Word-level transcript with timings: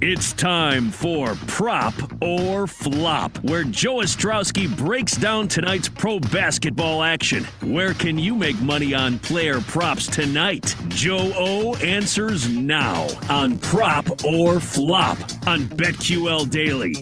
It's 0.00 0.32
time 0.32 0.92
for 0.92 1.34
Prop 1.48 1.92
or 2.22 2.68
Flop, 2.68 3.36
where 3.38 3.64
Joe 3.64 3.96
Ostrowski 3.96 4.68
breaks 4.76 5.16
down 5.16 5.48
tonight's 5.48 5.88
pro 5.88 6.20
basketball 6.20 7.02
action. 7.02 7.42
Where 7.62 7.94
can 7.94 8.16
you 8.16 8.36
make 8.36 8.60
money 8.60 8.94
on 8.94 9.18
player 9.18 9.60
props 9.60 10.06
tonight? 10.06 10.76
Joe 10.86 11.32
O 11.34 11.74
answers 11.78 12.48
now 12.48 13.08
on 13.28 13.58
Prop 13.58 14.24
or 14.24 14.60
Flop 14.60 15.18
on 15.48 15.62
BetQL 15.62 16.48
Daily. 16.48 16.94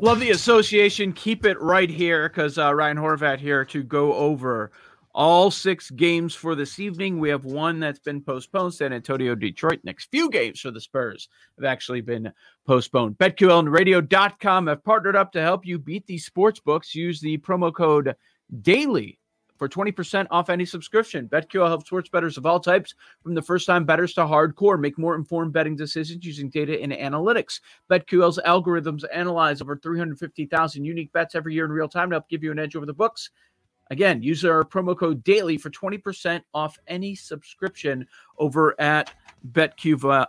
Love 0.00 0.20
the 0.20 0.30
association. 0.30 1.12
Keep 1.12 1.44
it 1.44 1.60
right 1.60 1.90
here 1.90 2.28
because 2.28 2.56
uh, 2.56 2.72
Ryan 2.72 2.98
Horvat 2.98 3.40
here 3.40 3.64
to 3.64 3.82
go 3.82 4.12
over 4.14 4.70
all 5.14 5.50
six 5.50 5.90
games 5.90 6.34
for 6.34 6.54
this 6.54 6.78
evening. 6.78 7.18
We 7.18 7.28
have 7.28 7.44
one 7.44 7.80
that's 7.80 7.98
been 7.98 8.22
postponed 8.22 8.74
San 8.74 8.92
Antonio, 8.92 9.34
Detroit. 9.34 9.80
Next 9.84 10.10
few 10.10 10.30
games 10.30 10.60
for 10.60 10.70
the 10.70 10.80
Spurs 10.80 11.28
have 11.56 11.64
actually 11.64 12.00
been 12.00 12.32
postponed. 12.66 13.18
BetQL 13.18 13.60
and 13.60 13.72
radio.com 13.72 14.66
have 14.66 14.84
partnered 14.84 15.16
up 15.16 15.32
to 15.32 15.40
help 15.40 15.66
you 15.66 15.78
beat 15.78 16.06
these 16.06 16.24
sports 16.24 16.60
books. 16.60 16.94
Use 16.94 17.20
the 17.20 17.38
promo 17.38 17.74
code 17.74 18.14
DAILY 18.62 19.18
for 19.62 19.68
20% 19.68 20.26
off 20.32 20.50
any 20.50 20.64
subscription. 20.64 21.28
BetQL 21.28 21.68
helps 21.68 21.86
sports 21.86 22.08
bettors 22.08 22.36
of 22.36 22.46
all 22.46 22.58
types, 22.58 22.96
from 23.22 23.32
the 23.34 23.40
first 23.40 23.64
time 23.64 23.84
bettors 23.84 24.12
to 24.14 24.22
hardcore, 24.22 24.76
make 24.76 24.98
more 24.98 25.14
informed 25.14 25.52
betting 25.52 25.76
decisions 25.76 26.26
using 26.26 26.50
data 26.50 26.80
and 26.82 26.90
analytics. 26.90 27.60
BetQL's 27.88 28.40
algorithms 28.44 29.04
analyze 29.14 29.62
over 29.62 29.76
350,000 29.76 30.84
unique 30.84 31.12
bets 31.12 31.36
every 31.36 31.54
year 31.54 31.64
in 31.64 31.70
real 31.70 31.88
time 31.88 32.10
to 32.10 32.14
help 32.14 32.28
give 32.28 32.42
you 32.42 32.50
an 32.50 32.58
edge 32.58 32.74
over 32.74 32.86
the 32.86 32.92
books. 32.92 33.30
Again, 33.92 34.22
use 34.22 34.42
our 34.42 34.64
promo 34.64 34.98
code 34.98 35.22
DAILY 35.22 35.58
for 35.58 35.68
20% 35.68 36.40
off 36.54 36.78
any 36.86 37.14
subscription 37.14 38.06
over 38.38 38.74
at 38.80 39.12
BetQL. 39.52 40.26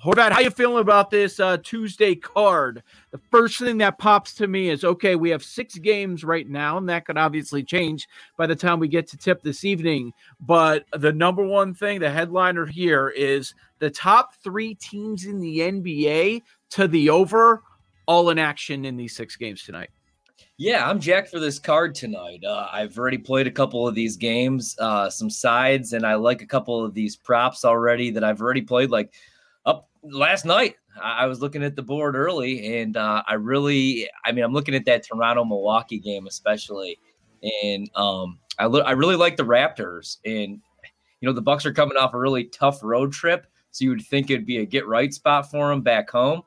Horvat, 0.00 0.30
how 0.30 0.38
you 0.38 0.50
feeling 0.50 0.82
about 0.82 1.10
this 1.10 1.40
uh, 1.40 1.56
Tuesday 1.64 2.14
card? 2.14 2.84
The 3.10 3.18
first 3.32 3.58
thing 3.58 3.78
that 3.78 3.98
pops 3.98 4.34
to 4.34 4.46
me 4.46 4.70
is, 4.70 4.84
okay, 4.84 5.16
we 5.16 5.30
have 5.30 5.42
six 5.42 5.74
games 5.78 6.22
right 6.22 6.48
now, 6.48 6.78
and 6.78 6.88
that 6.90 7.04
could 7.04 7.18
obviously 7.18 7.64
change 7.64 8.06
by 8.36 8.46
the 8.46 8.54
time 8.54 8.78
we 8.78 8.86
get 8.86 9.08
to 9.08 9.16
tip 9.16 9.42
this 9.42 9.64
evening. 9.64 10.12
But 10.38 10.84
the 10.92 11.12
number 11.12 11.44
one 11.44 11.74
thing, 11.74 11.98
the 11.98 12.08
headliner 12.08 12.66
here 12.66 13.08
is 13.08 13.52
the 13.80 13.90
top 13.90 14.36
three 14.44 14.76
teams 14.76 15.24
in 15.26 15.40
the 15.40 15.58
NBA 15.58 16.42
to 16.70 16.86
the 16.86 17.10
over, 17.10 17.64
all 18.06 18.30
in 18.30 18.38
action 18.38 18.84
in 18.84 18.96
these 18.96 19.16
six 19.16 19.34
games 19.34 19.64
tonight. 19.64 19.90
Yeah, 20.62 20.88
I'm 20.88 21.00
jacked 21.00 21.28
for 21.28 21.40
this 21.40 21.58
card 21.58 21.92
tonight. 21.92 22.44
Uh, 22.44 22.68
I've 22.70 22.96
already 22.96 23.18
played 23.18 23.48
a 23.48 23.50
couple 23.50 23.88
of 23.88 23.96
these 23.96 24.16
games, 24.16 24.76
uh, 24.78 25.10
some 25.10 25.28
sides, 25.28 25.92
and 25.92 26.06
I 26.06 26.14
like 26.14 26.40
a 26.40 26.46
couple 26.46 26.84
of 26.84 26.94
these 26.94 27.16
props 27.16 27.64
already 27.64 28.12
that 28.12 28.22
I've 28.22 28.40
already 28.40 28.62
played. 28.62 28.88
Like 28.88 29.12
up 29.66 29.88
last 30.04 30.44
night, 30.44 30.76
I, 31.02 31.26
was 31.26 31.40
looking 31.40 31.64
at 31.64 31.74
the 31.74 31.82
board 31.82 32.14
early, 32.14 32.78
and 32.78 32.96
uh, 32.96 33.24
I 33.26 33.34
really, 33.34 34.08
I 34.24 34.30
mean, 34.30 34.44
I'm 34.44 34.52
looking 34.52 34.76
at 34.76 34.84
that 34.84 35.04
Toronto 35.04 35.44
Milwaukee 35.44 35.98
game 35.98 36.28
especially, 36.28 36.96
and 37.64 37.90
um, 37.96 38.38
I 38.56 38.66
lo- 38.66 38.82
I 38.82 38.92
really 38.92 39.16
like 39.16 39.36
the 39.36 39.42
Raptors, 39.42 40.18
and 40.24 40.60
you 41.20 41.28
know 41.28 41.32
the 41.32 41.42
Bucks 41.42 41.66
are 41.66 41.72
coming 41.72 41.96
off 41.96 42.14
a 42.14 42.18
really 42.20 42.44
tough 42.44 42.84
road 42.84 43.10
trip, 43.10 43.48
so 43.72 43.82
you 43.82 43.90
would 43.90 44.06
think 44.06 44.30
it'd 44.30 44.46
be 44.46 44.58
a 44.58 44.64
get 44.64 44.86
right 44.86 45.12
spot 45.12 45.50
for 45.50 45.70
them 45.70 45.80
back 45.80 46.08
home. 46.08 46.42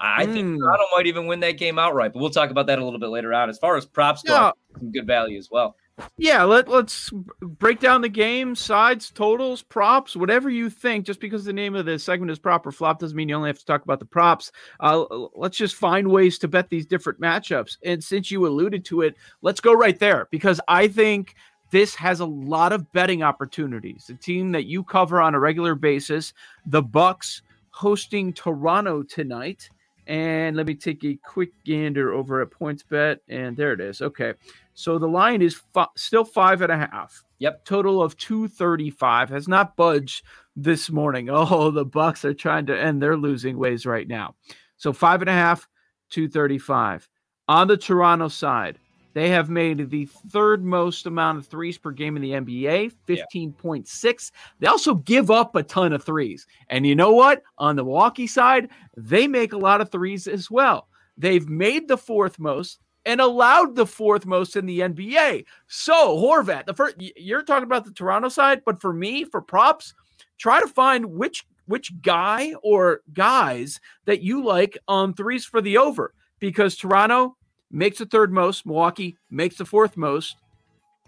I 0.00 0.24
mm. 0.24 0.32
think 0.32 0.46
hmm. 0.48 0.58
Toronto 0.58 0.84
might 0.96 1.06
even 1.06 1.26
win 1.26 1.40
that 1.40 1.58
game 1.58 1.78
outright, 1.78 2.12
but 2.12 2.20
we'll 2.20 2.30
talk 2.30 2.50
about 2.50 2.66
that 2.66 2.78
a 2.78 2.84
little 2.84 2.98
bit 2.98 3.10
later 3.10 3.34
on. 3.34 3.50
As 3.50 3.58
far 3.58 3.76
as 3.76 3.84
props 3.84 4.22
go, 4.22 4.32
yeah. 4.32 4.50
some 4.78 4.90
good 4.90 5.06
value 5.06 5.38
as 5.38 5.50
well. 5.50 5.76
Yeah, 6.16 6.44
let, 6.44 6.68
let's 6.68 7.10
break 7.40 7.80
down 7.80 8.00
the 8.00 8.08
game, 8.08 8.54
sides, 8.54 9.10
totals, 9.10 9.62
props, 9.62 10.16
whatever 10.16 10.48
you 10.48 10.70
think. 10.70 11.04
Just 11.04 11.20
because 11.20 11.44
the 11.44 11.52
name 11.52 11.74
of 11.74 11.86
the 11.86 11.98
segment 11.98 12.30
is 12.30 12.38
prop 12.38 12.66
or 12.66 12.72
flop 12.72 12.98
doesn't 12.98 13.16
mean 13.16 13.28
you 13.28 13.34
only 13.34 13.50
have 13.50 13.58
to 13.58 13.66
talk 13.66 13.84
about 13.84 13.98
the 13.98 14.06
props. 14.06 14.50
Uh, 14.80 15.04
let's 15.34 15.58
just 15.58 15.74
find 15.74 16.08
ways 16.08 16.38
to 16.38 16.48
bet 16.48 16.70
these 16.70 16.86
different 16.86 17.20
matchups. 17.20 17.76
And 17.84 18.02
since 18.02 18.30
you 18.30 18.46
alluded 18.46 18.84
to 18.86 19.02
it, 19.02 19.16
let's 19.42 19.60
go 19.60 19.74
right 19.74 19.98
there 19.98 20.28
because 20.30 20.60
I 20.68 20.88
think 20.88 21.34
this 21.70 21.94
has 21.96 22.20
a 22.20 22.26
lot 22.26 22.72
of 22.72 22.90
betting 22.92 23.22
opportunities. 23.22 24.06
The 24.06 24.14
team 24.14 24.52
that 24.52 24.66
you 24.66 24.82
cover 24.82 25.20
on 25.20 25.34
a 25.34 25.40
regular 25.40 25.74
basis, 25.74 26.32
the 26.66 26.82
Bucks 26.82 27.42
hosting 27.70 28.32
Toronto 28.32 29.02
tonight. 29.02 29.70
And 30.10 30.56
let 30.56 30.66
me 30.66 30.74
take 30.74 31.04
a 31.04 31.16
quick 31.24 31.50
gander 31.64 32.12
over 32.12 32.42
at 32.42 32.50
PointsBet, 32.50 33.18
and 33.28 33.56
there 33.56 33.72
it 33.72 33.80
is. 33.80 34.02
Okay, 34.02 34.34
so 34.74 34.98
the 34.98 35.06
line 35.06 35.40
is 35.40 35.62
fi- 35.72 35.86
still 35.96 36.24
five 36.24 36.62
and 36.62 36.72
a 36.72 36.76
half. 36.76 37.22
Yep, 37.38 37.64
total 37.64 38.02
of 38.02 38.16
two 38.16 38.48
thirty-five 38.48 39.28
has 39.28 39.46
not 39.46 39.76
budged 39.76 40.24
this 40.56 40.90
morning. 40.90 41.30
Oh, 41.32 41.70
the 41.70 41.84
Bucks 41.84 42.24
are 42.24 42.34
trying 42.34 42.66
to 42.66 42.76
end 42.76 43.00
their 43.00 43.16
losing 43.16 43.56
ways 43.56 43.86
right 43.86 44.08
now. 44.08 44.34
So 44.78 44.92
five 44.92 45.20
and 45.22 45.30
a 45.30 45.32
half, 45.32 45.68
two 46.10 46.28
thirty-five 46.28 47.08
on 47.46 47.68
the 47.68 47.76
Toronto 47.76 48.26
side. 48.26 48.80
They 49.12 49.28
have 49.30 49.50
made 49.50 49.90
the 49.90 50.06
third 50.30 50.64
most 50.64 51.06
amount 51.06 51.38
of 51.38 51.46
threes 51.46 51.78
per 51.78 51.90
game 51.90 52.16
in 52.16 52.22
the 52.22 52.32
NBA, 52.32 52.92
15.6. 53.08 54.04
Yeah. 54.04 54.38
They 54.60 54.66
also 54.66 54.94
give 54.94 55.30
up 55.30 55.56
a 55.56 55.62
ton 55.62 55.92
of 55.92 56.04
threes. 56.04 56.46
And 56.68 56.86
you 56.86 56.94
know 56.94 57.12
what? 57.12 57.42
On 57.58 57.76
the 57.76 57.84
Milwaukee 57.84 58.26
side, 58.26 58.70
they 58.96 59.26
make 59.26 59.52
a 59.52 59.58
lot 59.58 59.80
of 59.80 59.90
threes 59.90 60.26
as 60.26 60.50
well. 60.50 60.88
They've 61.16 61.48
made 61.48 61.88
the 61.88 61.98
fourth 61.98 62.38
most 62.38 62.78
and 63.04 63.20
allowed 63.20 63.74
the 63.74 63.86
fourth 63.86 64.26
most 64.26 64.56
in 64.56 64.66
the 64.66 64.80
NBA. 64.80 65.44
So, 65.66 66.16
Horvat, 66.16 66.66
the 66.66 66.74
first 66.74 66.96
you're 66.98 67.42
talking 67.42 67.64
about 67.64 67.84
the 67.84 67.92
Toronto 67.92 68.28
side, 68.28 68.62
but 68.64 68.80
for 68.80 68.92
me, 68.92 69.24
for 69.24 69.40
props, 69.40 69.94
try 70.38 70.60
to 70.60 70.68
find 70.68 71.06
which 71.06 71.46
which 71.66 71.92
guy 72.02 72.52
or 72.62 73.00
guys 73.12 73.80
that 74.04 74.22
you 74.22 74.44
like 74.44 74.76
on 74.88 75.14
threes 75.14 75.44
for 75.44 75.60
the 75.60 75.78
over 75.78 76.14
because 76.40 76.76
Toronto 76.76 77.36
makes 77.70 77.98
the 77.98 78.06
third 78.06 78.32
most. 78.32 78.66
Milwaukee 78.66 79.16
makes 79.30 79.56
the 79.56 79.64
fourth 79.64 79.96
most. 79.96 80.36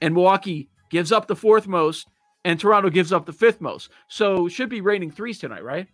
And 0.00 0.14
Milwaukee 0.14 0.68
gives 0.90 1.12
up 1.12 1.26
the 1.26 1.36
fourth 1.36 1.66
most. 1.66 2.08
And 2.44 2.58
Toronto 2.58 2.90
gives 2.90 3.12
up 3.12 3.26
the 3.26 3.32
fifth 3.32 3.60
most. 3.60 3.90
So 4.08 4.48
should 4.48 4.68
be 4.68 4.80
raining 4.80 5.10
threes 5.10 5.38
tonight, 5.38 5.64
right? 5.64 5.86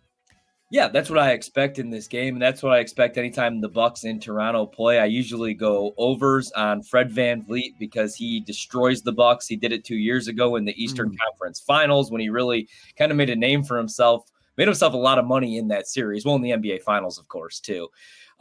Yeah, 0.71 0.87
that's 0.87 1.09
what 1.09 1.17
I 1.17 1.31
expect 1.31 1.79
in 1.79 1.89
this 1.89 2.07
game, 2.07 2.35
and 2.35 2.41
that's 2.41 2.61
what 2.61 2.73
I 2.73 2.79
expect 2.79 3.17
anytime 3.17 3.59
the 3.59 3.67
Bucks 3.67 4.03
in 4.03 4.19
Toronto 4.19 4.67
play. 4.67 4.99
I 4.99 5.05
usually 5.05 5.55
go 5.55 5.95
overs 5.97 6.51
on 6.51 6.83
Fred 6.83 7.09
VanVleet 7.09 7.79
because 7.79 8.13
he 8.13 8.39
destroys 8.39 9.01
the 9.01 9.11
Bucks. 9.11 9.47
He 9.47 9.55
did 9.55 9.71
it 9.71 9.83
two 9.83 9.95
years 9.95 10.27
ago 10.27 10.57
in 10.57 10.65
the 10.65 10.83
Eastern 10.83 11.09
mm. 11.09 11.17
Conference 11.25 11.59
Finals 11.59 12.11
when 12.11 12.21
he 12.21 12.29
really 12.29 12.69
kind 12.99 13.09
of 13.09 13.17
made 13.17 13.31
a 13.31 13.35
name 13.35 13.63
for 13.63 13.77
himself, 13.77 14.31
made 14.57 14.67
himself 14.67 14.93
a 14.93 14.97
lot 14.97 15.17
of 15.17 15.25
money 15.25 15.57
in 15.57 15.67
that 15.69 15.87
series. 15.87 16.23
Well, 16.23 16.35
in 16.35 16.43
the 16.43 16.51
NBA 16.51 16.83
Finals, 16.83 17.17
of 17.17 17.27
course, 17.27 17.59
too. 17.59 17.89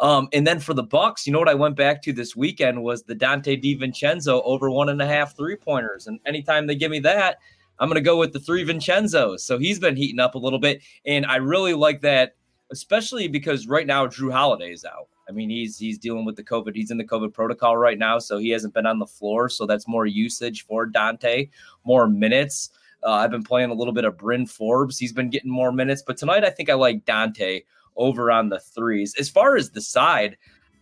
Um, 0.01 0.29
and 0.33 0.47
then 0.47 0.61
for 0.61 0.75
the 0.75 0.83
Bucks, 0.83 1.27
you 1.27 1.33
know 1.33 1.39
what 1.41 1.49
I 1.49 1.55
went 1.55 1.77
back 1.77 2.03
to 2.03 2.13
this 2.13 2.37
weekend 2.37 2.83
was 2.83 3.03
the 3.03 3.17
Donte 3.17 3.63
DiVincenzo 3.63 4.43
over 4.45 4.71
one 4.71 4.89
and 4.89 5.03
a 5.03 5.07
half 5.07 5.37
three 5.37 5.57
pointers. 5.57 6.07
And 6.07 6.21
anytime 6.25 6.67
they 6.67 6.77
give 6.77 6.91
me 6.91 7.01
that, 7.01 7.39
I'm 7.81 7.89
going 7.89 7.97
to 7.97 8.01
go 8.01 8.19
with 8.19 8.33
the 8.33 8.41
three 8.41 8.65
Vincenzos. 8.65 9.41
So 9.41 9.59
he's 9.59 9.79
been 9.79 9.97
heating 9.97 10.21
up 10.21 10.35
a 10.35 10.39
little 10.39 10.59
bit, 10.59 10.83
and 11.05 11.27
I 11.27 11.37
really 11.37 11.75
like 11.75 12.01
that, 12.03 12.35
especially 12.71 13.29
because 13.29 13.67
right 13.67 13.87
now 13.87 14.07
Jrue 14.07 14.33
Holiday 14.33 14.73
is 14.73 14.85
out. 14.85 15.09
I 15.29 15.33
mean, 15.33 15.51
he's 15.51 15.79
he's 15.79 15.99
dealing 15.99 16.25
with 16.25 16.37
the 16.37 16.43
COVID. 16.43 16.75
He's 16.75 16.91
in 16.91 16.97
the 16.97 17.05
COVID 17.05 17.35
protocol 17.35 17.77
right 17.77 17.99
now, 17.99 18.19
so 18.19 18.39
he 18.39 18.49
hasn't 18.51 18.75
been 18.75 18.87
on 18.87 18.99
the 18.99 19.07
floor. 19.07 19.49
So 19.49 19.67
that's 19.67 19.87
more 19.87 20.07
usage 20.07 20.65
for 20.65 20.89
Donte, 20.89 21.51
more 21.85 22.09
minutes. 22.09 22.71
Uh, 23.05 23.13
I've 23.13 23.31
been 23.31 23.45
playing 23.45 23.71
a 23.71 23.75
little 23.75 23.93
bit 23.93 24.05
of 24.05 24.19
Bryn 24.19 24.47
Forbes. 24.47 24.99
He's 24.99 25.13
been 25.13 25.31
getting 25.31 25.51
more 25.51 25.71
minutes, 25.71 26.03
but 26.05 26.17
tonight 26.17 26.45
I 26.45 26.51
think 26.51 26.71
I 26.71 26.75
like 26.75 27.05
Donte 27.05 27.65
over 27.99 28.31
on 28.31 28.49
the 28.49 28.61
threes. 28.61 29.15
As 29.19 29.29
far 29.29 29.57
as 29.57 29.71
the 29.71 29.81
side, 29.83 30.37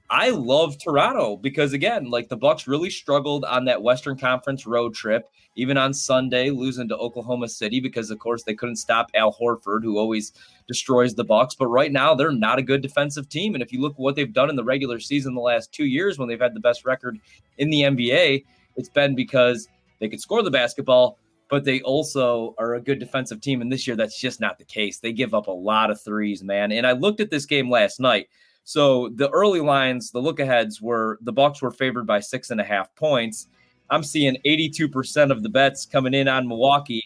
I 0.09 0.31
love 0.31 0.79
Toronto 0.79 1.37
because 1.37 1.73
again, 1.73 2.11
like 2.11 2.29
the 2.29 2.37
Bucks 2.37 2.69
really 2.69 2.91
struggled 2.91 3.45
on 3.45 3.65
that 3.65 3.83
Western 3.83 4.17
Conference 4.17 4.65
road 4.65 4.95
trip, 4.95 5.29
even 5.57 5.77
on 5.77 5.93
Sunday, 5.93 6.51
losing 6.51 6.89
to 6.89 6.97
Oklahoma 6.97 7.49
City 7.49 7.81
because 7.81 8.11
of 8.11 8.21
course 8.21 8.45
they 8.45 8.55
couldn't 8.55 8.77
stop 8.77 9.11
Al 9.15 9.33
Horford, 9.33 9.83
who 9.83 9.99
always 9.99 10.33
destroys 10.69 11.15
the 11.15 11.25
Bucks. 11.25 11.57
But 11.57 11.69
right 11.69 11.91
now 11.91 12.15
they're 12.15 12.31
not 12.31 12.61
a 12.61 12.63
good 12.63 12.83
defensive 12.83 13.29
team. 13.29 13.55
And 13.55 13.63
if 13.63 13.73
you 13.73 13.81
look 13.81 13.95
what 13.97 14.15
they've 14.15 14.33
done 14.33 14.49
in 14.49 14.55
the 14.55 14.63
regular 14.63 15.01
season 15.01 15.35
the 15.35 15.41
last 15.41 15.73
two 15.73 15.87
years 15.87 16.19
when 16.19 16.29
they've 16.29 16.41
had 16.41 16.55
the 16.55 16.61
best 16.61 16.85
record 16.85 17.19
in 17.59 17.71
the 17.71 17.81
NBA, 17.81 18.45
it's 18.77 18.91
been 18.91 19.17
because 19.17 19.67
they 19.99 20.09
could 20.09 20.21
score 20.21 20.43
the 20.43 20.51
basketball, 20.51 21.19
but 21.49 21.65
they 21.65 21.81
also 21.83 22.55
are 22.59 22.75
a 22.75 22.81
good 22.81 22.99
defensive 22.99 23.41
team. 23.41 23.61
And 23.61 23.71
this 23.71 23.87
year 23.87 23.97
that's 23.97 24.21
just 24.21 24.41
not 24.41 24.59
the 24.59 24.65
case. 24.65 24.99
They 24.99 25.13
give 25.13 25.35
up 25.35 25.47
a 25.47 25.53
lot 25.53 25.91
of 25.91 26.01
threes, 26.01 26.43
man. 26.43 26.73
And 26.73 26.87
I 26.87 26.93
looked 26.93 27.21
at 27.21 27.31
this 27.31 27.47
game 27.47 27.71
last 27.71 28.01
night. 28.01 28.29
So 28.65 29.11
the 29.15 29.31
early 29.31 29.61
lines, 29.61 30.11
the 30.11 30.19
look 30.21 30.41
aheads 30.41 30.83
were 30.83 31.19
the 31.23 31.33
Bucks 31.33 31.63
were 31.63 31.71
favored 31.71 32.07
by 32.07 32.19
six 32.19 32.51
and 32.51 32.61
a 32.61 32.65
half 32.65 32.93
points. 32.97 33.47
I'm 33.91 34.03
seeing 34.03 34.37
82% 34.45 35.31
of 35.31 35.45
the 35.45 35.49
bets 35.49 35.87
coming 35.87 36.15
in 36.15 36.27
on 36.27 36.49
Milwaukee. 36.49 37.05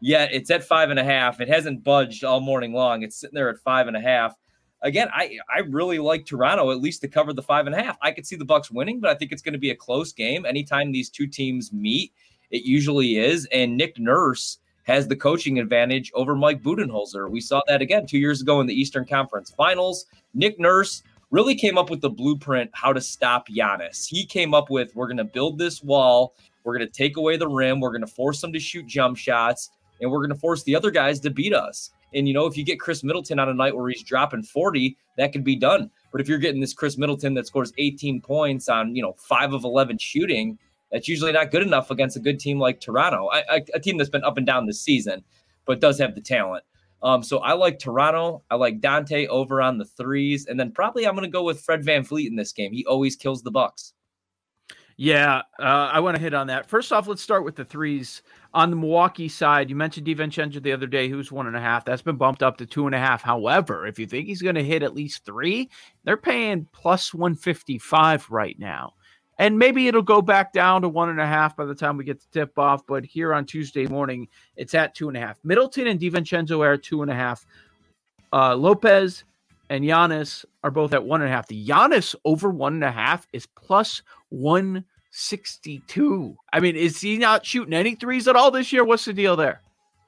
Yet 0.00 0.30
it's 0.32 0.50
at 0.50 0.64
five 0.64 0.88
and 0.88 0.98
a 0.98 1.04
half. 1.04 1.40
It 1.40 1.48
hasn't 1.48 1.84
budged 1.84 2.24
all 2.24 2.40
morning 2.40 2.72
long. 2.72 3.02
It's 3.02 3.16
sitting 3.16 3.34
there 3.34 3.50
at 3.50 3.58
five 3.58 3.88
and 3.88 3.96
a 3.96 4.00
half. 4.00 4.34
Again, 4.80 5.08
I, 5.14 5.38
I 5.54 5.60
really 5.60 6.00
like 6.00 6.24
Toronto 6.24 6.72
at 6.72 6.80
least 6.80 7.02
to 7.02 7.08
cover 7.08 7.32
the 7.32 7.42
five 7.42 7.66
and 7.66 7.74
a 7.74 7.80
half. 7.80 7.98
I 8.02 8.10
could 8.10 8.26
see 8.26 8.34
the 8.34 8.44
Bucks 8.44 8.70
winning, 8.70 8.98
but 8.98 9.10
I 9.10 9.14
think 9.14 9.30
it's 9.30 9.42
going 9.42 9.52
to 9.52 9.58
be 9.58 9.70
a 9.70 9.76
close 9.76 10.12
game. 10.12 10.44
Anytime 10.44 10.90
these 10.90 11.08
two 11.08 11.28
teams 11.28 11.72
meet, 11.72 12.12
it 12.52 12.62
usually 12.62 13.16
is. 13.16 13.48
And 13.50 13.76
Nick 13.76 13.98
Nurse 13.98 14.58
has 14.84 15.08
the 15.08 15.16
coaching 15.16 15.58
advantage 15.58 16.12
over 16.14 16.36
Mike 16.36 16.62
Budenholzer. 16.62 17.30
We 17.30 17.40
saw 17.40 17.62
that 17.66 17.82
again 17.82 18.06
two 18.06 18.18
years 18.18 18.40
ago 18.40 18.60
in 18.60 18.66
the 18.66 18.74
Eastern 18.74 19.04
Conference 19.04 19.50
Finals. 19.50 20.06
Nick 20.34 20.60
Nurse 20.60 21.02
really 21.30 21.54
came 21.54 21.78
up 21.78 21.90
with 21.90 22.00
the 22.00 22.10
blueprint 22.10 22.70
how 22.74 22.92
to 22.92 23.00
stop 23.00 23.48
Giannis. 23.48 24.06
He 24.06 24.24
came 24.24 24.54
up 24.54 24.70
with 24.70 24.94
we're 24.94 25.06
going 25.06 25.16
to 25.16 25.24
build 25.24 25.58
this 25.58 25.82
wall, 25.82 26.34
we're 26.62 26.76
going 26.76 26.86
to 26.86 26.92
take 26.92 27.16
away 27.16 27.36
the 27.36 27.48
rim, 27.48 27.80
we're 27.80 27.90
going 27.90 28.02
to 28.02 28.06
force 28.06 28.40
them 28.40 28.52
to 28.52 28.60
shoot 28.60 28.86
jump 28.86 29.16
shots, 29.16 29.70
and 30.00 30.10
we're 30.10 30.18
going 30.18 30.30
to 30.30 30.36
force 30.36 30.62
the 30.64 30.76
other 30.76 30.90
guys 30.90 31.20
to 31.20 31.30
beat 31.30 31.54
us. 31.54 31.90
And 32.14 32.28
you 32.28 32.34
know, 32.34 32.46
if 32.46 32.56
you 32.56 32.64
get 32.64 32.78
Khris 32.78 33.02
Middleton 33.02 33.38
on 33.38 33.48
a 33.48 33.54
night 33.54 33.74
where 33.74 33.88
he's 33.88 34.02
dropping 34.02 34.42
40, 34.42 34.96
that 35.16 35.32
could 35.32 35.44
be 35.44 35.56
done. 35.56 35.90
But 36.10 36.20
if 36.20 36.28
you're 36.28 36.38
getting 36.38 36.60
this 36.60 36.74
Khris 36.74 36.98
Middleton 36.98 37.34
that 37.34 37.46
scores 37.46 37.72
18 37.78 38.20
points 38.20 38.68
on, 38.68 38.94
you 38.94 39.02
know, 39.02 39.14
5 39.16 39.54
of 39.54 39.64
11 39.64 39.98
shooting, 39.98 40.58
that's 40.92 41.08
usually 41.08 41.32
not 41.32 41.50
good 41.50 41.62
enough 41.62 41.90
against 41.90 42.16
a 42.16 42.20
good 42.20 42.38
team 42.38 42.58
like 42.58 42.80
Toronto, 42.80 43.30
a 43.74 43.80
team 43.80 43.96
that's 43.96 44.10
been 44.10 44.24
up 44.24 44.36
and 44.36 44.46
down 44.46 44.66
this 44.66 44.80
season, 44.80 45.24
but 45.64 45.80
does 45.80 45.98
have 45.98 46.14
the 46.14 46.20
talent. 46.20 46.64
Um, 47.02 47.22
so 47.22 47.38
I 47.38 47.54
like 47.54 47.78
Toronto. 47.78 48.42
I 48.50 48.54
like 48.54 48.80
Donte 48.80 49.26
over 49.26 49.60
on 49.60 49.78
the 49.78 49.84
threes, 49.84 50.46
and 50.46 50.60
then 50.60 50.70
probably 50.70 51.06
I'm 51.06 51.14
going 51.14 51.24
to 51.24 51.30
go 51.30 51.42
with 51.42 51.60
Fred 51.60 51.82
Van 51.82 52.04
VanVleet 52.04 52.28
in 52.28 52.36
this 52.36 52.52
game. 52.52 52.72
He 52.72 52.86
always 52.86 53.16
kills 53.16 53.42
the 53.42 53.50
Bucks. 53.50 53.94
Yeah, 54.98 55.38
uh, 55.58 55.90
I 55.92 55.98
want 56.00 56.16
to 56.16 56.22
hit 56.22 56.34
on 56.34 56.46
that. 56.48 56.68
First 56.68 56.92
off, 56.92 57.08
let's 57.08 57.22
start 57.22 57.44
with 57.44 57.56
the 57.56 57.64
threes 57.64 58.22
on 58.52 58.70
the 58.70 58.76
Milwaukee 58.76 59.28
side. 59.28 59.70
You 59.70 59.74
mentioned 59.74 60.06
DiVincenzo 60.06 60.62
the 60.62 60.72
other 60.72 60.86
day, 60.86 61.08
who's 61.08 61.32
one 61.32 61.46
and 61.46 61.56
a 61.56 61.60
half. 61.60 61.84
That's 61.84 62.02
been 62.02 62.16
bumped 62.16 62.42
up 62.42 62.58
to 62.58 62.66
two 62.66 62.86
and 62.86 62.94
a 62.94 62.98
half. 62.98 63.22
However, 63.22 63.86
if 63.86 63.98
you 63.98 64.06
think 64.06 64.26
he's 64.26 64.42
going 64.42 64.54
to 64.54 64.62
hit 64.62 64.82
at 64.82 64.94
least 64.94 65.24
three, 65.24 65.70
they're 66.04 66.18
paying 66.18 66.68
plus 66.72 67.14
155 67.14 68.30
right 68.30 68.56
now 68.58 68.92
and 69.38 69.58
maybe 69.58 69.88
it'll 69.88 70.02
go 70.02 70.22
back 70.22 70.52
down 70.52 70.82
to 70.82 70.88
one 70.88 71.08
and 71.08 71.20
a 71.20 71.26
half 71.26 71.56
by 71.56 71.64
the 71.64 71.74
time 71.74 71.96
we 71.96 72.04
get 72.04 72.20
to 72.20 72.30
tip 72.30 72.58
off. 72.58 72.86
But 72.86 73.04
here 73.04 73.34
on 73.34 73.46
Tuesday 73.46 73.86
morning, 73.86 74.28
it's 74.56 74.74
at 74.74 74.94
two 74.94 75.08
and 75.08 75.16
a 75.16 75.20
half. 75.20 75.38
Middleton 75.44 75.86
and 75.86 75.98
DiVincenzo 75.98 76.64
are 76.64 76.76
two 76.76 77.02
and 77.02 77.10
a 77.10 77.14
half. 77.14 77.46
Uh, 78.32 78.54
Lopez 78.54 79.24
and 79.70 79.84
Giannis 79.84 80.44
are 80.62 80.70
both 80.70 80.92
at 80.92 81.04
one 81.04 81.22
and 81.22 81.30
a 81.30 81.32
half. 81.32 81.48
The 81.48 81.66
Giannis 81.66 82.14
over 82.24 82.50
one 82.50 82.74
and 82.74 82.84
a 82.84 82.92
half 82.92 83.26
is 83.32 83.46
plus 83.46 84.02
162. 84.28 86.36
I 86.52 86.60
mean, 86.60 86.76
is 86.76 87.00
he 87.00 87.16
not 87.16 87.46
shooting 87.46 87.74
any 87.74 87.94
threes 87.94 88.28
at 88.28 88.36
all 88.36 88.50
this 88.50 88.72
year? 88.72 88.84
What's 88.84 89.06
the 89.06 89.12
deal 89.12 89.34
there? 89.34 89.62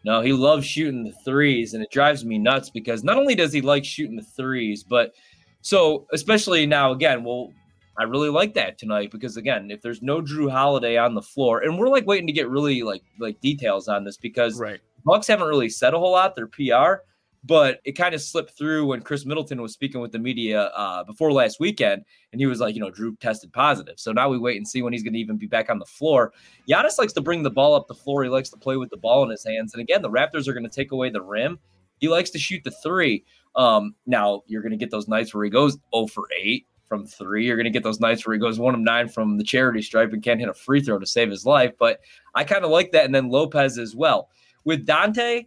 No, 0.04 0.20
he 0.20 0.34
loves 0.34 0.66
shooting 0.66 1.04
the 1.04 1.14
threes, 1.24 1.72
and 1.72 1.82
it 1.82 1.90
drives 1.90 2.26
me 2.26 2.38
nuts 2.38 2.68
because 2.68 3.02
not 3.02 3.16
only 3.16 3.34
does 3.34 3.54
he 3.54 3.62
like 3.62 3.86
shooting 3.86 4.16
the 4.16 4.22
threes, 4.22 4.84
but 4.84 5.14
so 5.62 6.06
especially 6.12 6.66
now 6.66 6.92
again, 6.92 7.24
we'll 7.24 7.54
I 7.98 8.04
really 8.04 8.28
like 8.28 8.54
that 8.54 8.78
tonight 8.78 9.10
because 9.10 9.36
again, 9.36 9.70
if 9.70 9.80
there's 9.80 10.02
no 10.02 10.20
Jrue 10.20 10.50
Holiday 10.50 10.96
on 10.96 11.14
the 11.14 11.22
floor, 11.22 11.60
and 11.60 11.78
we're 11.78 11.88
like 11.88 12.06
waiting 12.06 12.26
to 12.26 12.32
get 12.32 12.48
really 12.48 12.82
like 12.82 13.02
like 13.18 13.40
details 13.40 13.88
on 13.88 14.04
this 14.04 14.16
because 14.16 14.58
right. 14.58 14.80
Bucks 15.04 15.26
haven't 15.26 15.48
really 15.48 15.68
said 15.68 15.94
a 15.94 15.98
whole 15.98 16.12
lot. 16.12 16.34
Their 16.34 16.48
PR, 16.48 17.02
but 17.44 17.80
it 17.84 17.92
kind 17.92 18.14
of 18.14 18.20
slipped 18.20 18.56
through 18.58 18.86
when 18.86 19.02
Khris 19.02 19.24
Middleton 19.24 19.62
was 19.62 19.72
speaking 19.72 20.00
with 20.00 20.10
the 20.10 20.18
media 20.18 20.62
uh, 20.74 21.04
before 21.04 21.32
last 21.32 21.60
weekend, 21.60 22.02
and 22.32 22.40
he 22.40 22.46
was 22.46 22.58
like, 22.58 22.74
you 22.74 22.80
know, 22.80 22.90
Jrue 22.90 23.18
tested 23.20 23.52
positive. 23.52 23.98
So 23.98 24.12
now 24.12 24.28
we 24.28 24.38
wait 24.38 24.56
and 24.56 24.66
see 24.66 24.82
when 24.82 24.92
he's 24.92 25.04
going 25.04 25.12
to 25.12 25.18
even 25.20 25.36
be 25.36 25.46
back 25.46 25.70
on 25.70 25.78
the 25.78 25.86
floor. 25.86 26.32
Giannis 26.68 26.98
likes 26.98 27.12
to 27.12 27.20
bring 27.20 27.42
the 27.42 27.50
ball 27.50 27.74
up 27.74 27.86
the 27.86 27.94
floor. 27.94 28.24
He 28.24 28.30
likes 28.30 28.50
to 28.50 28.56
play 28.56 28.76
with 28.76 28.90
the 28.90 28.96
ball 28.96 29.22
in 29.22 29.30
his 29.30 29.44
hands, 29.44 29.72
and 29.72 29.80
again, 29.80 30.02
the 30.02 30.10
Raptors 30.10 30.48
are 30.48 30.52
going 30.52 30.68
to 30.68 30.74
take 30.74 30.90
away 30.90 31.10
the 31.10 31.22
rim. 31.22 31.58
He 31.98 32.08
likes 32.08 32.30
to 32.30 32.38
shoot 32.38 32.64
the 32.64 32.72
three. 32.82 33.24
Um, 33.54 33.94
now 34.04 34.42
you're 34.46 34.62
going 34.62 34.72
to 34.72 34.76
get 34.76 34.90
those 34.90 35.06
nights 35.06 35.32
where 35.32 35.44
he 35.44 35.50
goes 35.50 35.78
0 35.94 36.08
for 36.08 36.24
8 36.36 36.66
from 36.86 37.06
three. 37.06 37.46
You're 37.46 37.56
going 37.56 37.64
to 37.64 37.70
get 37.70 37.82
those 37.82 38.00
nights 38.00 38.26
where 38.26 38.34
he 38.34 38.40
goes 38.40 38.58
one 38.58 38.74
of 38.74 38.80
nine 38.80 39.08
from 39.08 39.38
the 39.38 39.44
charity 39.44 39.82
stripe 39.82 40.12
and 40.12 40.22
can't 40.22 40.40
hit 40.40 40.48
a 40.48 40.54
free 40.54 40.80
throw 40.80 40.98
to 40.98 41.06
save 41.06 41.30
his 41.30 41.46
life. 41.46 41.72
But 41.78 42.00
I 42.34 42.44
kind 42.44 42.64
of 42.64 42.70
like 42.70 42.92
that. 42.92 43.04
And 43.04 43.14
then 43.14 43.28
Lopez 43.28 43.78
as 43.78 43.94
well. 43.96 44.30
With 44.64 44.86
Donte, 44.86 45.46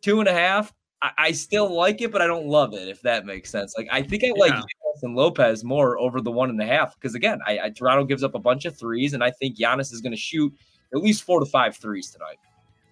two 0.00 0.20
and 0.20 0.28
a 0.28 0.32
half, 0.32 0.72
I, 1.02 1.10
I, 1.18 1.32
still 1.32 1.74
like 1.74 2.00
it, 2.00 2.10
but 2.10 2.22
I 2.22 2.26
don't 2.26 2.46
love 2.46 2.74
it, 2.74 2.88
if 2.88 3.02
that 3.02 3.26
makes 3.26 3.50
sense. 3.50 3.74
Like, 3.76 3.88
I 3.90 4.02
think 4.02 4.24
I 4.24 4.32
like 4.36 4.52
yeah. 4.52 4.62
and 5.02 5.14
Lopez 5.14 5.62
more 5.62 5.98
over 5.98 6.20
the 6.20 6.30
one 6.30 6.50
and 6.50 6.60
a 6.60 6.66
half 6.66 6.94
because, 6.94 7.14
again, 7.14 7.38
I, 7.46 7.58
I, 7.64 7.70
Toronto 7.70 8.04
gives 8.04 8.22
up 8.22 8.34
a 8.34 8.38
bunch 8.38 8.64
of 8.64 8.76
threes, 8.76 9.12
and 9.12 9.22
I 9.22 9.30
think 9.30 9.58
Giannis 9.58 9.92
is 9.92 10.00
going 10.00 10.12
to 10.12 10.18
shoot 10.18 10.52
at 10.94 11.02
least 11.02 11.22
four 11.22 11.40
to 11.40 11.46
five 11.46 11.76
threes 11.76 12.10
tonight. 12.10 12.38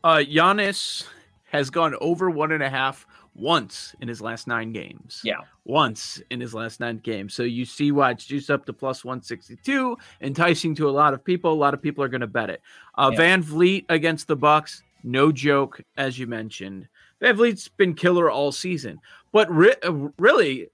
Uh, 0.03 0.19
Giannis 0.19 1.07
has 1.45 1.71
gone 1.71 1.95
over 2.01 2.31
one 2.31 2.53
and 2.53 2.63
a 2.63 2.69
half 2.69 3.07
once 3.35 3.95
in 4.01 4.09
his 4.09 4.21
last 4.21 4.47
nine 4.47 4.73
games. 4.73 5.21
Yeah. 5.25 5.39
Once 5.65 6.23
in 6.31 6.41
his 6.41 6.55
last 6.55 6.81
nine 6.81 6.99
games. 6.99 7.35
So 7.35 7.43
you 7.43 7.65
see 7.65 7.91
why 7.93 8.13
it's 8.13 8.25
juiced 8.25 8.51
up 8.51 8.65
to 8.67 8.73
plus 8.73 9.05
162, 9.05 9.97
enticing 10.21 10.75
to 10.77 10.89
a 10.89 10.91
lot 10.91 11.15
of 11.15 11.25
people. 11.25 11.53
A 11.53 11.55
lot 11.55 11.75
of 11.75 11.83
people 11.83 12.05
are 12.05 12.09
going 12.09 12.21
to 12.21 12.27
bet 12.27 12.51
it. 12.51 12.63
Uh, 12.97 13.11
yeah. 13.13 13.19
VanVleet 13.19 13.87
against 13.89 14.29
the 14.29 14.37
Bucks, 14.37 14.83
no 15.03 15.33
joke, 15.33 15.81
as 15.97 16.19
you 16.19 16.27
mentioned. 16.27 16.89
VanVleet's 17.21 17.69
been 17.69 17.95
killer 17.95 18.31
all 18.31 18.53
season. 18.53 19.01
But 19.33 19.51
re- 19.51 19.77
uh, 19.83 19.93
really, 20.19 20.69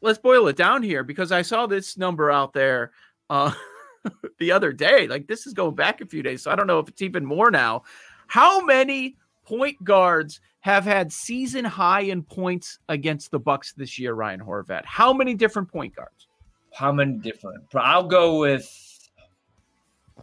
let's 0.00 0.18
boil 0.18 0.48
it 0.48 0.56
down 0.56 0.82
here 0.82 1.04
because 1.04 1.30
I 1.30 1.42
saw 1.42 1.66
this 1.66 1.96
number 1.96 2.30
out 2.30 2.52
there 2.52 2.92
uh, 3.30 3.52
the 4.38 4.50
other 4.50 4.72
day. 4.72 5.06
Like 5.06 5.28
this 5.28 5.46
is 5.46 5.54
going 5.54 5.76
back 5.76 6.00
a 6.00 6.06
few 6.06 6.22
days. 6.22 6.42
So 6.42 6.50
I 6.50 6.56
don't 6.56 6.66
know 6.66 6.80
if 6.80 6.88
it's 6.88 7.02
even 7.02 7.24
more 7.24 7.50
now. 7.50 7.84
How 8.26 8.64
many 8.64 9.16
point 9.44 9.82
guards 9.84 10.40
have 10.62 10.84
had 10.84 11.12
season 11.12 11.64
high 11.64 12.02
in 12.02 12.22
points 12.22 12.78
against 12.88 13.30
the 13.30 13.38
Bucks 13.38 13.72
this 13.74 13.98
year, 13.98 14.14
Ryan 14.14 14.40
Horvat. 14.40 14.84
How 14.84 15.12
many 15.12 15.34
different 15.34 15.70
point 15.70 15.94
guards? 15.94 16.28
How 16.72 16.92
many 16.92 17.18
different? 17.18 17.64
I'll 17.74 18.06
go 18.06 18.38
with 18.38 19.10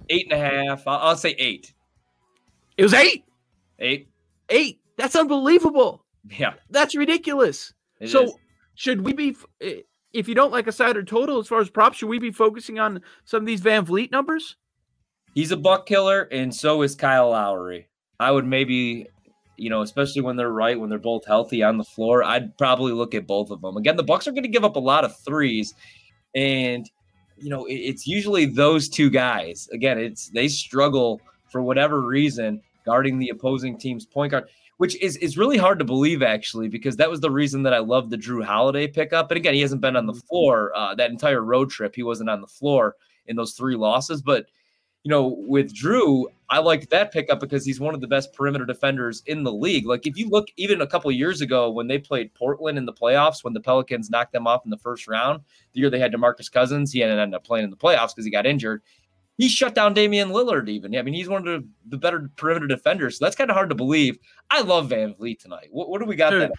eight 0.10 0.32
and 0.32 0.42
a 0.42 0.50
half. 0.50 0.88
I'll, 0.88 1.10
I'll 1.10 1.18
say 1.18 1.36
eight. 1.38 1.74
It 2.78 2.84
was 2.84 2.94
eight. 2.94 3.26
Eight. 3.80 4.08
Eight. 4.50 4.80
That's 4.96 5.16
unbelievable. 5.16 6.06
Yeah. 6.30 6.54
That's 6.70 6.96
ridiculous. 6.96 7.74
It 8.00 8.08
so 8.10 8.24
is. 8.24 8.34
should 8.76 9.02
we 9.02 9.14
be 9.14 9.36
eh, 9.62 9.82
if 10.14 10.28
you 10.28 10.36
don't 10.36 10.52
like 10.52 10.68
a 10.68 10.72
side 10.72 10.96
or 10.96 11.04
total 11.04 11.40
as 11.40 11.48
far 11.48 11.60
as 11.60 11.70
props, 11.70 11.98
should 11.98 12.10
we 12.10 12.18
be 12.18 12.32
focusing 12.32 12.80
on 12.80 13.02
some 13.26 13.42
of 13.42 13.46
these 13.46 13.62
VanVleet 13.62 14.12
numbers? 14.12 14.56
He's 15.36 15.52
a 15.52 15.58
buck 15.58 15.86
killer, 15.86 16.24
and 16.32 16.54
so 16.54 16.82
is 16.82 16.96
Kyle 16.96 17.30
Lowry. 17.30 17.88
I 18.20 18.32
would 18.32 18.46
maybe, 18.46 19.08
you 19.60 19.70
know, 19.70 19.82
especially 19.82 20.22
when 20.22 20.36
they're 20.36 20.52
right, 20.52 20.80
when 20.80 20.90
they're 20.90 21.00
both 21.00 21.26
healthy 21.26 21.64
on 21.64 21.78
the 21.78 21.84
floor, 21.84 22.24
I'd 22.24 22.58
probably 22.58 22.94
look 22.94 23.14
at 23.14 23.28
both 23.28 23.52
of 23.52 23.62
them. 23.62 23.78
Again, 23.78 23.98
the 23.98 24.04
Bucks 24.04 24.28
are 24.28 24.32
going 24.32 24.44
to 24.44 24.50
give 24.50 24.64
up 24.64 24.76
a 24.76 24.80
lot 24.80 25.04
of 25.04 25.18
threes, 25.18 25.74
and 26.36 26.90
you 27.38 27.50
know, 27.50 27.66
it's 27.70 28.06
usually 28.06 28.46
those 28.46 28.90
two 28.90 29.10
guys. 29.10 29.70
Again, 29.72 29.98
it's 29.98 30.30
they 30.30 30.48
struggle 30.48 31.22
for 31.52 31.62
whatever 31.62 32.02
reason 32.02 32.62
guarding 32.86 33.20
the 33.20 33.30
opposing 33.30 33.78
team's 33.78 34.06
point 34.06 34.32
guard, 34.32 34.50
which 34.78 35.00
is 35.02 35.18
is 35.18 35.38
really 35.38 35.58
hard 35.58 35.80
to 35.80 35.86
believe 35.86 36.22
actually, 36.22 36.68
because 36.68 36.98
that 36.98 37.10
was 37.10 37.20
the 37.20 37.32
reason 37.32 37.64
that 37.64 37.74
I 37.74 37.80
loved 37.80 38.10
the 38.10 38.18
Jrue 38.18 38.44
Holiday 38.44 38.88
pickup. 38.88 39.32
And 39.32 39.38
again, 39.38 39.54
he 39.54 39.62
hasn't 39.62 39.82
been 39.82 39.96
on 39.96 40.06
the 40.06 40.14
mm-hmm. 40.14 40.28
floor 40.28 40.72
uh, 40.76 40.96
that 40.96 41.12
entire 41.12 41.44
road 41.44 41.70
trip. 41.70 41.96
He 41.96 42.04
wasn't 42.04 42.30
on 42.30 42.42
the 42.42 42.48
floor 42.48 42.96
in 43.28 43.36
those 43.36 43.54
three 43.54 43.76
losses, 43.76 44.22
but 44.22 44.48
you 45.04 45.10
know, 45.10 45.38
with 45.48 45.74
Jrue, 45.74 46.26
I 46.50 46.60
like 46.60 46.90
that 46.90 47.14
pickup 47.14 47.40
because 47.40 47.66
he's 47.66 47.80
one 47.80 47.94
of 47.94 48.02
the 48.02 48.08
best 48.08 48.34
perimeter 48.34 48.66
defenders 48.66 49.24
in 49.28 49.44
the 49.44 49.52
league. 49.52 49.86
Like 49.86 50.06
if 50.06 50.18
you 50.18 50.30
look 50.30 50.48
even 50.58 50.82
a 50.82 50.88
couple 50.88 51.12
years 51.12 51.42
ago 51.42 51.70
when 51.70 51.88
they 51.88 51.98
played 52.00 52.34
Portland 52.34 52.78
in 52.78 52.86
the 52.86 52.94
playoffs, 52.94 53.44
when 53.44 53.54
the 53.54 53.62
Pelicans 53.62 54.10
knocked 54.10 54.34
them 54.34 54.48
off 54.48 54.66
in 54.66 54.72
the 54.72 54.78
first 54.78 55.08
round, 55.08 55.42
the 55.74 55.80
year 55.80 55.90
they 55.90 56.00
had 56.00 56.12
DeMarcus 56.12 56.52
Cousins, 56.52 56.92
he 56.92 57.04
ended 57.04 57.34
up 57.34 57.44
playing 57.44 57.64
in 57.64 57.70
the 57.70 57.78
playoffs 57.78 58.10
because 58.10 58.26
he 58.26 58.32
got 58.32 58.46
injured. 58.46 58.82
He 59.40 59.48
shut 59.48 59.74
down 59.74 59.94
Damian 59.94 60.30
Lillard. 60.30 60.68
Even 60.68 60.94
I 60.98 61.02
mean, 61.02 61.14
he's 61.14 61.30
one 61.30 61.48
of 61.48 61.64
the, 61.64 61.68
the 61.88 61.98
better 61.98 62.30
perimeter 62.36 62.68
defenders. 62.68 63.18
So 63.18 63.26
that's 63.26 63.38
kind 63.38 63.50
of 63.50 63.56
hard 63.56 63.70
to 63.70 63.76
believe. 63.76 64.20
I 64.52 64.62
love 64.62 64.90
VanVleet 64.90 65.40
tonight. 65.40 65.70
What, 65.72 65.90
what 65.90 66.02
do 66.02 66.06
we 66.06 66.18
got? 66.18 66.32
Dude, 66.32 66.52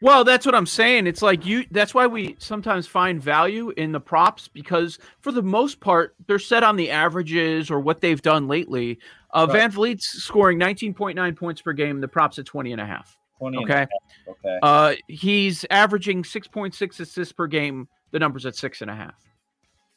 well, 0.00 0.22
that's 0.22 0.46
what 0.46 0.54
I'm 0.54 0.64
saying. 0.64 1.08
It's 1.08 1.20
like 1.20 1.44
you. 1.44 1.66
That's 1.72 1.94
why 1.94 2.06
we 2.06 2.36
sometimes 2.38 2.86
find 2.86 3.20
value 3.20 3.70
in 3.70 3.90
the 3.90 3.98
props 3.98 4.46
because 4.46 5.00
for 5.20 5.32
the 5.32 5.42
most 5.42 5.80
part 5.80 6.14
they're 6.28 6.38
set 6.38 6.62
on 6.62 6.76
the 6.76 6.92
averages 6.92 7.72
or 7.72 7.80
what 7.80 8.00
they've 8.00 8.22
done 8.22 8.46
lately. 8.46 9.00
Uh, 9.32 9.48
right. 9.50 9.68
VanVleet's 9.68 10.06
scoring 10.06 10.60
19.9 10.60 11.36
points 11.36 11.60
per 11.60 11.72
game. 11.72 12.00
The 12.00 12.06
props 12.06 12.38
at 12.38 12.46
20 12.46 12.70
and 12.70 12.80
a 12.80 12.86
half. 12.86 13.18
20 13.40 13.58
okay. 13.64 13.86
Okay. 14.28 14.58
Uh, 14.62 14.94
he's 15.08 15.66
averaging 15.70 16.22
6.6 16.22 17.00
assists 17.00 17.32
per 17.32 17.48
game. 17.48 17.88
The 18.12 18.20
number's 18.20 18.46
at 18.46 18.54
six 18.54 18.80
and 18.80 18.90
a 18.90 18.94
half. 18.94 19.16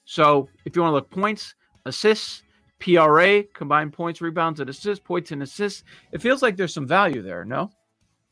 So 0.06 0.50
if 0.66 0.76
you 0.76 0.82
want 0.82 0.92
to 0.92 0.96
look 0.96 1.12
points, 1.12 1.54
assists, 1.86 2.44
PRA, 2.80 3.44
combined 3.54 3.94
points, 3.94 4.22
rebounds, 4.22 4.60
and 4.60 4.70
assists, 4.70 5.04
points 5.06 5.32
and 5.32 5.44
assists, 5.44 5.84
it 6.12 6.22
feels 6.22 6.42
like 6.42 6.58
there's 6.58 6.74
some 6.74 6.88
value 6.88 7.22
there. 7.22 7.46
No. 7.46 7.72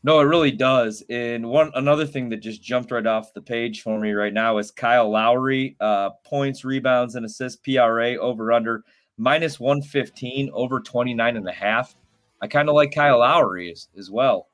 No, 0.02 0.22
it 0.22 0.24
really 0.24 0.52
does. 0.52 1.04
And 1.10 1.50
one 1.50 1.72
another 1.76 2.06
thing 2.06 2.30
that 2.30 2.38
just 2.38 2.64
jumped 2.64 2.92
right 2.92 3.06
off 3.06 3.34
the 3.34 3.42
page 3.42 3.82
for 3.82 4.00
me 4.00 4.14
right 4.14 4.34
now 4.34 4.58
is 4.58 4.72
Kyle 4.72 5.10
Lowry, 5.10 5.76
uh, 5.82 6.12
points, 6.26 6.64
rebounds, 6.64 7.16
and 7.16 7.26
assists, 7.26 7.60
PRA 7.64 8.16
over 8.16 8.54
under 8.54 8.84
minus 9.18 9.60
115 9.60 10.50
over 10.54 10.80
29 10.80 11.38
and 11.38 11.48
a 11.48 11.52
half. 11.52 11.96
I 12.42 12.48
kind 12.48 12.70
of 12.70 12.76
like 12.76 12.94
Kyle 12.94 13.20
Lowry 13.20 13.72
as, 13.72 13.90
as 13.98 14.10
well. 14.10 14.48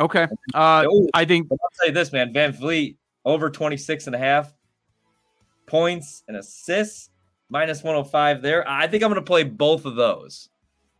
Okay. 0.00 0.26
Uh, 0.52 0.84
oh, 0.90 1.08
I 1.14 1.24
think 1.24 1.46
I'll 1.52 1.58
say 1.84 1.92
this, 1.92 2.10
man. 2.10 2.32
VanVleet 2.32 2.96
over 3.24 3.50
26 3.50 4.06
and 4.06 4.16
a 4.16 4.18
half 4.18 4.52
points 5.66 6.24
and 6.26 6.36
assists, 6.36 7.10
minus 7.50 7.82
105 7.82 8.40
there. 8.40 8.66
I 8.68 8.86
think 8.86 9.02
I'm 9.02 9.10
going 9.10 9.20
to 9.20 9.26
play 9.26 9.42
both 9.42 9.84
of 9.84 9.96
those. 9.96 10.48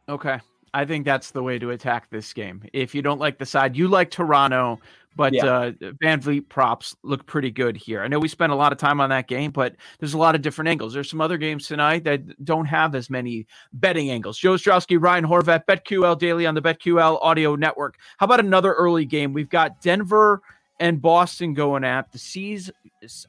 Okay. 0.08 0.38
I 0.72 0.84
think 0.84 1.04
that's 1.04 1.30
the 1.30 1.42
way 1.42 1.58
to 1.58 1.70
attack 1.70 2.10
this 2.10 2.32
game. 2.32 2.62
If 2.72 2.94
you 2.94 3.02
don't 3.02 3.18
like 3.18 3.38
the 3.38 3.46
side, 3.46 3.76
you 3.76 3.88
like 3.88 4.10
Toronto, 4.10 4.78
but 5.16 5.32
yeah. 5.32 5.44
uh, 5.44 5.70
VanVleet 6.02 6.48
props 6.48 6.94
look 7.02 7.26
pretty 7.26 7.50
good 7.50 7.76
here. 7.76 8.02
I 8.02 8.08
know 8.08 8.20
we 8.20 8.28
spent 8.28 8.52
a 8.52 8.56
lot 8.56 8.70
of 8.70 8.78
time 8.78 9.00
on 9.00 9.10
that 9.10 9.26
game, 9.26 9.50
but 9.50 9.74
there's 9.98 10.14
a 10.14 10.18
lot 10.18 10.36
of 10.36 10.42
different 10.42 10.68
angles. 10.68 10.94
There's 10.94 11.10
some 11.10 11.20
other 11.20 11.38
games 11.38 11.66
tonight 11.66 12.04
that 12.04 12.44
don't 12.44 12.66
have 12.66 12.94
as 12.94 13.10
many 13.10 13.46
betting 13.72 14.10
angles. 14.10 14.38
Joe 14.38 14.54
Ostrowski, 14.54 14.96
Ryan 15.00 15.24
Horvat, 15.24 15.64
BetQL 15.68 16.16
Daily 16.18 16.46
on 16.46 16.54
the 16.54 16.62
BetQL 16.62 17.18
Audio 17.20 17.56
Network. 17.56 17.98
How 18.18 18.26
about 18.26 18.40
another 18.40 18.72
early 18.74 19.04
game? 19.04 19.32
We've 19.32 19.48
got 19.48 19.80
Denver 19.80 20.40
and 20.78 21.02
Boston 21.02 21.52
going 21.52 21.82
at 21.82 22.12
the 22.12 22.18
C's 22.18 22.70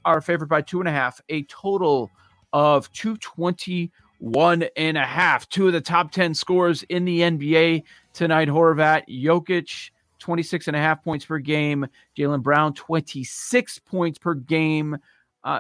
are 0.06 0.22
favored 0.22 0.50
by 0.50 0.62
two 0.62 0.80
and 0.80 0.88
a 0.88 0.92
half, 0.92 1.22
a 1.30 1.44
total 1.44 2.12
of 2.54 2.92
221 2.94 4.66
and 4.76 4.98
a 4.98 5.06
half. 5.06 5.48
Two 5.50 5.68
of 5.68 5.74
the 5.74 5.82
top 5.82 6.12
10 6.12 6.34
scores 6.34 6.84
in 6.84 7.06
the 7.06 7.22
NBA 7.22 7.84
tonight. 8.14 8.48
Horvat, 8.48 9.04
Jokic 9.10 9.92
26 10.22 10.68
and 10.68 10.78
a 10.78 10.80
half 10.80 11.04
points 11.04 11.26
per 11.26 11.40
game. 11.40 11.86
Jaylen 12.18 12.42
Brown, 12.42 12.74
26 12.74 13.80
points 13.80 14.18
per 14.18 14.36
game. 14.36 14.98
Uh, 15.44 15.60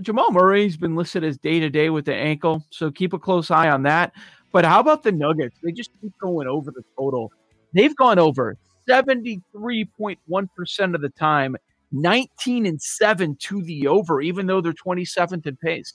Jamal 0.00 0.32
Murray's 0.32 0.76
been 0.76 0.96
listed 0.96 1.22
as 1.22 1.38
day 1.38 1.60
to 1.60 1.70
day 1.70 1.90
with 1.90 2.06
the 2.06 2.14
ankle, 2.14 2.64
so 2.70 2.90
keep 2.90 3.12
a 3.12 3.18
close 3.18 3.50
eye 3.50 3.68
on 3.68 3.84
that. 3.84 4.12
But 4.50 4.64
how 4.64 4.80
about 4.80 5.04
the 5.04 5.12
Nuggets? 5.12 5.56
They 5.62 5.70
just 5.70 5.90
keep 6.00 6.12
going 6.18 6.48
over 6.48 6.72
the 6.72 6.82
total. 6.96 7.30
They've 7.72 7.94
gone 7.94 8.18
over 8.18 8.56
73.1% 8.88 10.94
of 10.94 11.00
the 11.00 11.08
time, 11.10 11.56
19 11.92 12.66
and 12.66 12.80
7 12.80 13.36
to 13.36 13.62
the 13.62 13.86
over, 13.86 14.20
even 14.20 14.46
though 14.46 14.60
they're 14.60 14.72
27th 14.72 15.46
in 15.46 15.56
pace. 15.56 15.94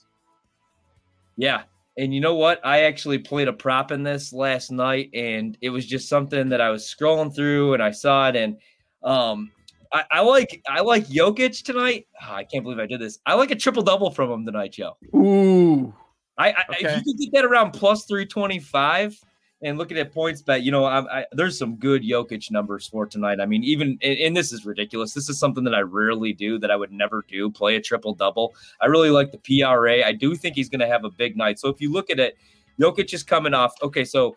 Yeah, 1.40 1.62
and 1.96 2.14
you 2.14 2.20
know 2.20 2.34
what? 2.34 2.60
I 2.64 2.82
actually 2.82 3.18
played 3.18 3.48
a 3.48 3.52
prop 3.52 3.90
in 3.92 4.02
this 4.02 4.32
last 4.32 4.70
night, 4.70 5.10
and 5.14 5.56
it 5.60 5.70
was 5.70 5.86
just 5.86 6.08
something 6.08 6.48
that 6.50 6.60
I 6.60 6.70
was 6.70 6.84
scrolling 6.84 7.34
through 7.34 7.74
and 7.74 7.82
I 7.82 7.90
saw 7.90 8.28
it. 8.28 8.36
And 8.36 8.56
um, 9.02 9.50
I, 9.92 10.04
I 10.10 10.20
like 10.20 10.62
I 10.68 10.80
like 10.80 11.06
Jokic 11.06 11.62
tonight. 11.62 12.06
Oh, 12.22 12.34
I 12.34 12.44
can't 12.44 12.62
believe 12.62 12.78
I 12.78 12.86
did 12.86 13.00
this. 13.00 13.18
I 13.26 13.34
like 13.34 13.50
a 13.50 13.56
triple 13.56 13.82
double 13.82 14.10
from 14.10 14.30
him 14.30 14.46
tonight, 14.46 14.72
Joe. 14.72 14.96
Ooh. 15.16 15.94
I, 16.38 16.52
I 16.52 16.64
okay. 16.70 16.86
if 16.86 17.06
you 17.06 17.14
could 17.14 17.20
get 17.20 17.32
that 17.32 17.44
around 17.44 17.72
plus 17.72 18.04
three 18.04 18.26
twenty 18.26 18.58
five, 18.58 19.18
and 19.62 19.76
looking 19.76 19.98
at 19.98 20.14
PointsBet, 20.14 20.62
you 20.62 20.70
know, 20.70 20.84
I, 20.84 21.20
I, 21.20 21.26
there's 21.32 21.58
some 21.58 21.76
good 21.76 22.02
Jokic 22.02 22.50
numbers 22.50 22.86
for 22.86 23.06
tonight. 23.06 23.40
I 23.40 23.46
mean, 23.46 23.62
even 23.62 23.98
and, 24.02 24.18
and, 24.18 24.36
this 24.36 24.52
is 24.52 24.64
ridiculous. 24.64 25.12
This 25.12 25.28
is 25.28 25.38
something 25.38 25.64
that 25.64 25.74
I 25.74 25.80
rarely 25.80 26.32
do, 26.32 26.58
that 26.58 26.70
I 26.70 26.76
would 26.76 26.92
never 26.92 27.24
do. 27.28 27.50
Play 27.50 27.76
a 27.76 27.80
triple 27.80 28.14
double. 28.14 28.54
I 28.80 28.86
really 28.86 29.10
like 29.10 29.32
the 29.32 29.38
PRA. 29.38 30.04
I 30.04 30.12
do 30.12 30.34
think 30.34 30.56
he's 30.56 30.70
going 30.70 30.80
to 30.80 30.86
have 30.86 31.04
a 31.04 31.10
big 31.10 31.36
night. 31.36 31.58
So 31.58 31.68
if 31.68 31.80
you 31.80 31.92
look 31.92 32.08
at 32.10 32.18
it, 32.18 32.38
Jokic 32.80 33.12
is 33.12 33.22
coming 33.22 33.52
off. 33.52 33.74
Okay, 33.82 34.04
so 34.04 34.34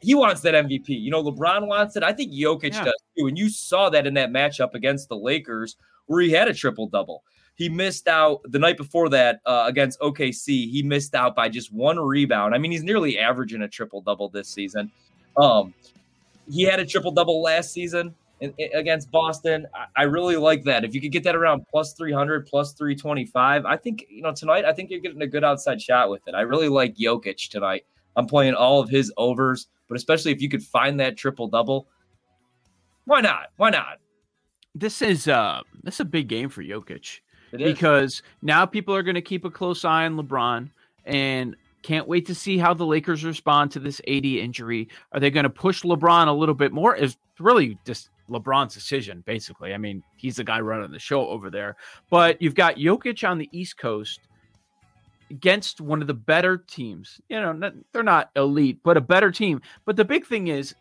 he 0.00 0.14
wants 0.14 0.42
that 0.42 0.54
MVP. 0.54 0.88
You 0.88 1.10
know, 1.10 1.24
LeBron 1.24 1.66
wants 1.66 1.96
it. 1.96 2.02
I 2.02 2.12
think 2.12 2.32
Jokic 2.32 2.74
yeah. 2.74 2.84
does 2.84 3.02
too. 3.18 3.26
And 3.28 3.38
you 3.38 3.48
saw 3.48 3.88
that 3.90 4.06
in 4.06 4.14
that 4.14 4.30
matchup 4.30 4.74
against 4.74 5.08
the 5.08 5.16
Lakers, 5.16 5.76
where 6.06 6.20
he 6.20 6.30
had 6.30 6.48
a 6.48 6.54
triple 6.54 6.86
double. 6.86 7.24
He 7.56 7.70
missed 7.70 8.06
out 8.06 8.40
the 8.44 8.58
night 8.58 8.76
before 8.76 9.08
that 9.08 9.40
uh, 9.46 9.64
against 9.66 9.98
OKC. 10.00 10.70
He 10.70 10.82
missed 10.82 11.14
out 11.14 11.34
by 11.34 11.48
just 11.48 11.72
one 11.72 11.98
rebound. 11.98 12.54
I 12.54 12.58
mean, 12.58 12.70
he's 12.70 12.82
nearly 12.82 13.18
averaging 13.18 13.62
a 13.62 13.68
triple 13.68 14.02
double 14.02 14.28
this 14.28 14.48
season. 14.48 14.92
Um, 15.38 15.72
he 16.50 16.62
had 16.62 16.80
a 16.80 16.86
triple 16.86 17.12
double 17.12 17.40
last 17.40 17.72
season 17.72 18.14
in, 18.40 18.52
in, 18.58 18.68
against 18.74 19.10
Boston. 19.10 19.66
I, 19.74 20.02
I, 20.02 20.04
really 20.04 20.36
like 20.36 20.64
that. 20.64 20.84
If 20.84 20.94
you 20.94 21.00
could 21.00 21.12
get 21.12 21.24
that 21.24 21.34
around 21.34 21.66
plus 21.70 21.94
300, 21.94 22.46
plus 22.46 22.74
325, 22.74 23.64
I 23.64 23.76
think, 23.76 24.06
you 24.10 24.22
know, 24.22 24.32
tonight, 24.32 24.66
I 24.66 24.72
think 24.72 24.90
you're 24.90 25.00
getting 25.00 25.22
a 25.22 25.26
good 25.26 25.44
outside 25.44 25.80
shot 25.80 26.10
with 26.10 26.22
it. 26.26 26.34
I 26.34 26.42
really 26.42 26.68
like 26.68 26.94
Jokic 26.96 27.48
tonight. 27.48 27.84
I'm 28.16 28.26
playing 28.26 28.54
all 28.54 28.80
of 28.80 28.90
his 28.90 29.12
overs, 29.16 29.66
but 29.88 29.96
especially 29.96 30.32
if 30.32 30.42
you 30.42 30.48
could 30.48 30.62
find 30.62 31.00
that 31.00 31.16
triple 31.16 31.48
double, 31.48 31.88
why 33.06 33.20
not? 33.22 33.48
Why 33.56 33.70
not? 33.70 33.98
This 34.74 35.00
is 35.00 35.26
uh 35.26 35.60
this 35.84 35.94
is 35.94 36.00
a 36.00 36.04
big 36.04 36.28
game 36.28 36.50
for 36.50 36.62
Jokic 36.62 37.20
because 37.58 38.22
now 38.42 38.66
people 38.66 38.94
are 38.94 39.02
going 39.02 39.14
to 39.14 39.22
keep 39.22 39.44
a 39.44 39.50
close 39.50 39.84
eye 39.84 40.06
on 40.06 40.16
LeBron 40.16 40.70
and 41.04 41.56
can't 41.82 42.08
wait 42.08 42.26
to 42.26 42.34
see 42.34 42.58
how 42.58 42.74
the 42.74 42.84
Lakers 42.84 43.24
respond 43.24 43.70
to 43.72 43.80
this 43.80 44.00
AD 44.08 44.24
injury. 44.24 44.88
Are 45.12 45.20
they 45.20 45.30
going 45.30 45.44
to 45.44 45.50
push 45.50 45.82
LeBron 45.82 46.26
a 46.26 46.32
little 46.32 46.54
bit 46.54 46.72
more? 46.72 46.96
Is 46.96 47.16
really 47.38 47.78
just 47.86 48.10
LeBron's 48.28 48.74
decision, 48.74 49.22
basically. 49.26 49.72
I 49.72 49.78
mean, 49.78 50.02
he's 50.16 50.36
the 50.36 50.44
guy 50.44 50.60
running 50.60 50.90
the 50.90 50.98
show 50.98 51.28
over 51.28 51.50
there. 51.50 51.76
But 52.10 52.40
you've 52.42 52.54
got 52.54 52.76
Jokic 52.76 53.28
on 53.28 53.38
the 53.38 53.48
East 53.52 53.78
Coast 53.78 54.20
against 55.30 55.80
one 55.80 56.00
of 56.00 56.06
the 56.06 56.14
better 56.14 56.58
teams. 56.58 57.20
You 57.28 57.40
know, 57.40 57.72
they're 57.92 58.02
not 58.02 58.30
elite, 58.36 58.80
but 58.82 58.96
a 58.96 59.00
better 59.00 59.30
team. 59.30 59.60
But 59.84 59.96
the 59.96 60.04
big 60.04 60.26
thing 60.26 60.48
is 60.48 60.74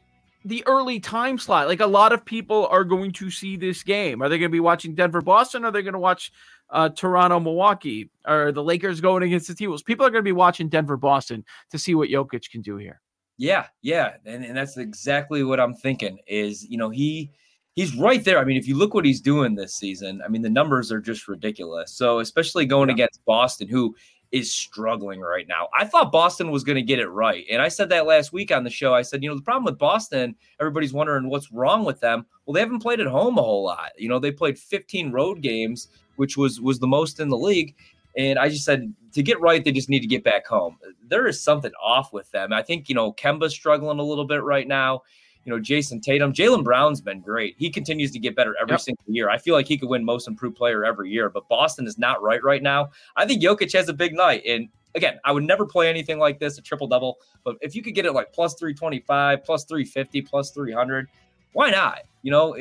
the 0.44 0.64
early 0.68 1.00
time 1.00 1.38
slot. 1.38 1.68
Like 1.68 1.80
a 1.80 1.88
lot 1.88 2.14
of 2.14 2.24
people 2.24 2.68
are 2.68 2.84
going 2.84 3.12
to 3.14 3.32
see 3.32 3.58
this 3.58 3.84
game. 3.84 4.22
Are 4.22 4.30
they 4.30 4.38
going 4.38 4.50
to 4.50 4.56
be 4.56 4.60
watching 4.60 4.96
Denver 4.96 5.22
Boston? 5.22 5.66
Are 5.66 5.72
they 5.72 5.82
going 5.82 5.94
to 5.94 6.00
watch 6.00 6.32
uh, 6.70 6.90
Toronto, 6.90 7.40
Milwaukee, 7.40 8.10
or 8.28 8.52
the 8.52 8.64
Lakers 8.64 9.02
going 9.02 9.24
against 9.24 9.48
the 9.48 9.56
T-Wolves. 9.56 9.84
People 9.84 10.06
are 10.06 10.10
going 10.10 10.24
to 10.24 10.28
be 10.28 10.32
watching 10.32 10.70
Denver, 10.70 10.98
Boston 10.98 11.44
to 11.72 11.78
see 11.78 11.96
what 11.96 12.10
Jokic 12.10 12.50
can 12.50 12.62
do 12.62 12.78
here. 12.78 13.02
Yeah, 13.38 13.68
yeah, 13.82 14.14
and, 14.26 14.46
and 14.46 14.56
that's 14.56 14.78
exactly 14.78 15.44
what 15.44 15.60
I'm 15.60 15.74
thinking. 15.74 16.20
Is 16.26 16.64
you 16.64 16.78
know 16.78 16.90
he 16.90 17.32
he's 17.76 17.96
right 17.98 18.24
there. 18.24 18.40
I 18.40 18.46
mean, 18.46 18.56
if 18.56 18.68
you 18.68 18.78
look 18.78 18.94
what 18.94 19.04
he's 19.04 19.20
doing 19.20 19.56
this 19.56 19.76
season, 19.76 20.22
I 20.24 20.30
mean 20.30 20.42
the 20.42 20.50
numbers 20.50 20.92
are 20.92 21.02
just 21.02 21.28
ridiculous. 21.28 21.92
So 21.92 22.20
especially 22.20 22.66
going 22.66 22.90
yeah. 22.90 22.96
against 22.96 23.26
Boston, 23.26 23.68
who 23.68 23.94
is 24.32 24.54
struggling 24.54 25.22
right 25.22 25.48
now. 25.48 25.70
I 25.78 25.86
thought 25.86 26.12
Boston 26.12 26.52
was 26.52 26.64
going 26.64 26.76
to 26.76 26.82
get 26.82 27.00
it 27.00 27.08
right. 27.08 27.46
And 27.50 27.62
I 27.62 27.68
said 27.68 27.90
that 27.90 28.06
last 28.06 28.34
week 28.34 28.52
on 28.52 28.64
the 28.64 28.70
show. 28.70 28.94
I 28.94 29.02
said, 29.02 29.24
you 29.24 29.30
know, 29.30 29.36
the 29.36 29.42
problem 29.42 29.64
with 29.64 29.78
Boston, 29.78 30.36
everybody's 30.60 30.92
wondering 30.92 31.30
what's 31.30 31.52
wrong 31.52 31.86
with 31.86 32.00
them. 32.02 32.26
Well, 32.46 32.54
they 32.54 32.60
haven't 32.60 32.82
played 32.82 33.00
at 33.00 33.08
home 33.08 33.38
a 33.38 33.42
whole 33.42 33.64
lot. 33.64 33.92
You 33.98 34.10
know, 34.10 34.20
they 34.20 34.32
played 34.32 34.60
15 34.60 35.12
road 35.12 35.42
games 35.42 35.88
which 36.16 36.38
was 36.38 36.62
was 36.62 36.80
the 36.80 36.88
most 36.88 37.20
in 37.20 37.30
the 37.30 37.38
league. 37.38 37.76
And 38.18 38.40
I 38.40 38.48
just 38.50 38.64
said 38.64 38.94
to 39.14 39.24
get 39.24 39.40
right, 39.42 39.64
they 39.64 39.72
just 39.72 39.90
need 39.90 40.00
to 40.00 40.08
get 40.08 40.24
back 40.24 40.48
home. 40.48 40.78
There 41.08 41.28
is 41.28 41.42
something 41.42 41.72
off 41.84 42.14
with 42.14 42.30
them. 42.32 42.54
I 42.54 42.62
think 42.62 42.90
you 42.90 42.96
know 42.96 43.14
Kemba's 43.14 43.54
struggling 43.54 44.00
a 44.00 44.04
little 44.04 44.26
bit 44.26 44.44
right 44.44 44.68
now. 44.68 45.04
You 45.44 45.54
know 45.54 45.60
Jayson 45.60 46.02
Tatum, 46.02 46.34
Jaylen 46.34 46.64
Brown's 46.64 47.02
been 47.02 47.22
great. 47.22 47.56
He 47.58 47.70
continues 47.70 48.12
to 48.12 48.20
get 48.20 48.36
better 48.36 48.56
every 48.60 48.74
yep. 48.74 48.82
single 48.82 49.04
year. 49.08 49.30
I 49.30 49.38
feel 49.38 49.54
like 49.54 49.68
he 49.68 49.78
could 49.78 49.90
win 49.90 50.04
Most 50.04 50.28
Improved 50.28 50.56
Player 50.56 50.84
every 50.84 51.12
year. 51.12 51.30
But 51.30 51.48
Boston 51.50 51.86
is 51.88 51.98
not 51.98 52.22
right 52.22 52.44
right 52.44 52.64
now. 52.64 52.90
I 53.16 53.26
think 53.26 53.44
Jokic 53.44 53.72
has 53.74 53.90
a 53.90 53.94
big 53.94 54.14
night. 54.14 54.44
And 54.48 54.70
again, 54.96 55.20
I 55.24 55.32
would 55.32 55.44
never 55.44 55.66
play 55.66 55.90
anything 55.90 56.18
like 56.18 56.40
this, 56.40 56.58
a 56.58 56.62
triple 56.62 56.88
double. 56.88 57.18
But 57.44 57.58
if 57.62 57.76
you 57.76 57.84
could 57.84 57.94
get 57.94 58.06
it 58.06 58.14
like 58.14 58.34
plus 58.34 58.56
325, 58.56 59.44
plus 59.44 59.66
350, 59.66 60.22
plus 60.22 60.52
300, 60.52 61.08
why 61.54 61.70
not? 61.70 62.00
You 62.24 62.32
know, 62.32 62.58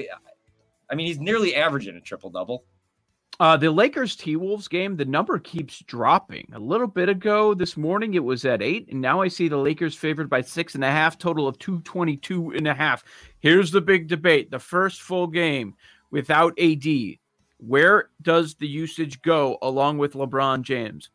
I 0.91 0.95
mean, 0.95 1.07
he's 1.07 1.19
nearly 1.19 1.55
averaging 1.55 1.97
a 1.97 2.01
triple 2.01 2.31
double. 2.31 2.65
Uh, 3.41 3.57
the 3.57 3.71
Lakers 3.71 4.15
T 4.15 4.37
Wolves 4.37 4.69
game, 4.69 4.97
the 4.97 5.05
number 5.05 5.39
keeps 5.39 5.81
dropping. 5.81 6.49
A 6.55 6.59
little 6.59 6.87
bit 6.87 7.09
ago 7.09 7.53
this 7.53 7.77
morning, 7.77 8.15
it 8.15 8.23
was 8.23 8.45
at 8.45 8.63
eight, 8.63 8.89
and 8.91 9.01
now 9.01 9.21
I 9.21 9.29
see 9.29 9.49
the 9.49 9.57
Lakers 9.57 9.97
favored 9.97 10.31
by 10.31 10.41
six 10.41 10.77
and 10.77 10.85
a 10.85 10.91
half, 10.91 11.19
total 11.19 11.49
of 11.49 11.59
222 11.59 12.53
and 12.53 12.69
a 12.69 12.75
half. 12.75 13.03
Here's 13.41 13.73
the 13.73 13.81
big 13.81 14.07
debate 14.07 14.51
the 14.51 14.61
first 14.61 15.03
full 15.03 15.27
game 15.27 15.75
without 16.13 16.57
AD. 16.61 16.87
Where 17.59 18.11
does 18.23 18.55
the 18.55 18.69
usage 18.69 19.21
go 19.23 19.59
along 19.63 19.99
with 19.99 20.15
LeBron 20.15 20.63
James? 20.63 21.11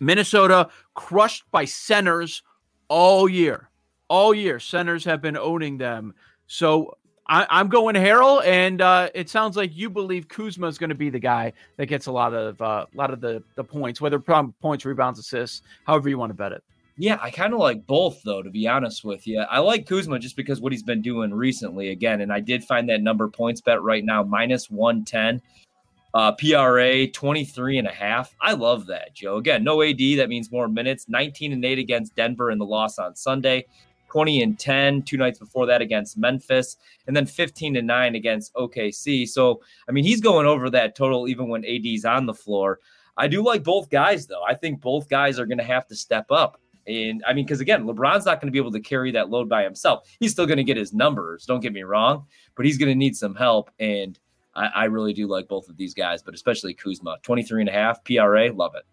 Minnesota 0.00 0.68
crushed 0.92 1.44
by 1.50 1.64
centers 1.64 2.42
all 2.88 3.28
year. 3.28 3.70
All 4.08 4.34
year, 4.34 4.60
centers 4.60 5.04
have 5.04 5.22
been 5.22 5.36
owning 5.38 5.78
them. 5.78 6.14
So 6.46 6.98
I, 7.26 7.60
am 7.60 7.68
going 7.68 7.94
Harrell, 7.96 8.44
and 8.44 8.80
uh, 8.82 9.08
it 9.14 9.30
sounds 9.30 9.56
like 9.56 9.74
you 9.74 9.88
believe 9.88 10.28
Kuzma 10.28 10.66
is 10.66 10.76
going 10.76 10.90
to 10.90 10.94
be 10.94 11.08
the 11.08 11.18
guy 11.18 11.52
that 11.76 11.86
gets 11.86 12.06
a 12.06 12.12
lot 12.12 12.34
of 12.34 12.60
uh, 12.60 12.86
a 12.92 12.96
lot 12.96 13.12
of 13.12 13.20
the 13.20 13.42
the 13.54 13.64
points, 13.64 14.00
whether 14.00 14.18
points, 14.20 14.84
rebounds, 14.84 15.18
assists, 15.18 15.62
however 15.86 16.08
you 16.08 16.18
want 16.18 16.30
to 16.30 16.34
bet 16.34 16.52
it. 16.52 16.62
Yeah, 16.96 17.18
I 17.20 17.30
kind 17.30 17.52
of 17.52 17.60
like 17.60 17.86
both 17.86 18.22
though, 18.24 18.42
to 18.42 18.50
be 18.50 18.68
honest 18.68 19.04
with 19.04 19.26
you. 19.26 19.40
I 19.40 19.58
like 19.58 19.86
Kuzma 19.86 20.18
just 20.18 20.36
because 20.36 20.60
what 20.60 20.72
he's 20.72 20.82
been 20.82 21.02
doing 21.02 21.32
recently 21.32 21.90
again, 21.90 22.20
and 22.20 22.32
I 22.32 22.40
did 22.40 22.62
find 22.62 22.88
that 22.90 23.00
number 23.00 23.28
PointsBet 23.28 23.78
right 23.80 24.04
now 24.04 24.22
minus 24.22 24.70
one 24.70 25.04
ten. 25.04 25.40
Uh, 26.12 26.30
PRA 26.30 27.08
23 27.08 27.78
and 27.78 27.88
a 27.88 27.90
half. 27.90 28.36
I 28.40 28.52
love 28.52 28.86
that, 28.86 29.12
Joe. 29.14 29.38
Again, 29.38 29.64
no 29.64 29.82
AD. 29.82 29.98
That 29.98 30.28
means 30.28 30.52
more 30.52 30.68
minutes. 30.68 31.06
19 31.08 31.52
and 31.52 31.64
8 31.64 31.80
against 31.80 32.14
Denver 32.14 32.52
in 32.52 32.58
the 32.58 32.64
loss 32.64 33.00
on 33.00 33.16
Sunday. 33.16 33.66
20 34.14 34.42
and 34.42 34.56
10 34.60 35.02
two 35.02 35.16
nights 35.16 35.40
before 35.40 35.66
that 35.66 35.82
against 35.82 36.16
Memphis, 36.16 36.76
and 37.08 37.16
then 37.16 37.26
15 37.26 37.74
and 37.74 37.84
9 37.84 38.14
against 38.14 38.54
OKC. 38.54 39.28
So, 39.28 39.60
I 39.88 39.92
mean, 39.92 40.04
he's 40.04 40.20
going 40.20 40.46
over 40.46 40.70
that 40.70 40.94
total 40.94 41.26
even 41.26 41.48
when 41.48 41.64
AD's 41.64 42.04
on 42.04 42.24
the 42.24 42.32
floor. 42.32 42.78
I 43.16 43.26
do 43.26 43.42
like 43.42 43.64
both 43.64 43.90
guys, 43.90 44.28
though. 44.28 44.44
I 44.44 44.54
think 44.54 44.80
both 44.80 45.08
guys 45.08 45.40
are 45.40 45.46
going 45.46 45.58
to 45.58 45.64
have 45.64 45.88
to 45.88 45.96
step 45.96 46.26
up. 46.30 46.60
And 46.86 47.24
I 47.26 47.32
mean, 47.32 47.44
because 47.44 47.58
again, 47.60 47.86
LeBron's 47.86 48.24
not 48.24 48.40
going 48.40 48.46
to 48.46 48.52
be 48.52 48.58
able 48.58 48.70
to 48.70 48.80
carry 48.80 49.10
that 49.10 49.30
load 49.30 49.48
by 49.48 49.64
himself. 49.64 50.08
He's 50.20 50.30
still 50.30 50.46
going 50.46 50.58
to 50.58 50.64
get 50.64 50.76
his 50.76 50.92
numbers, 50.92 51.44
don't 51.44 51.60
get 51.60 51.72
me 51.72 51.82
wrong, 51.82 52.24
but 52.56 52.66
he's 52.66 52.78
going 52.78 52.90
to 52.90 52.94
need 52.94 53.16
some 53.16 53.34
help. 53.34 53.72
And 53.80 54.16
I, 54.54 54.66
I, 54.66 54.84
really 54.84 55.12
do 55.12 55.26
like 55.26 55.48
both 55.48 55.68
of 55.68 55.76
these 55.76 55.92
guys, 55.92 56.22
but 56.22 56.34
especially 56.34 56.72
Kuzma. 56.72 57.16
23 57.22 57.62
and 57.62 57.68
a 57.68 57.72
half 57.72 58.04
PRA, 58.04 58.52
love 58.52 58.76
it. 58.76 58.84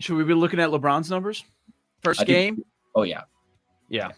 Should 0.00 0.16
we 0.16 0.24
be 0.24 0.34
looking 0.34 0.60
at 0.60 0.68
LeBron's 0.68 1.08
numbers? 1.08 1.44
First 2.02 2.18
think, 2.18 2.28
game? 2.28 2.64
Oh, 2.94 3.04
yeah. 3.04 3.22
Yeah. 3.88 4.10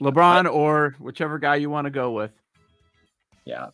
LeBron 0.00 0.52
or 0.52 0.96
whichever 0.98 1.38
guy 1.38 1.56
you 1.56 1.70
want 1.70 1.86
to 1.86 1.90
go 1.90 2.12
with. 2.12 2.32
Yeah, 3.44 3.66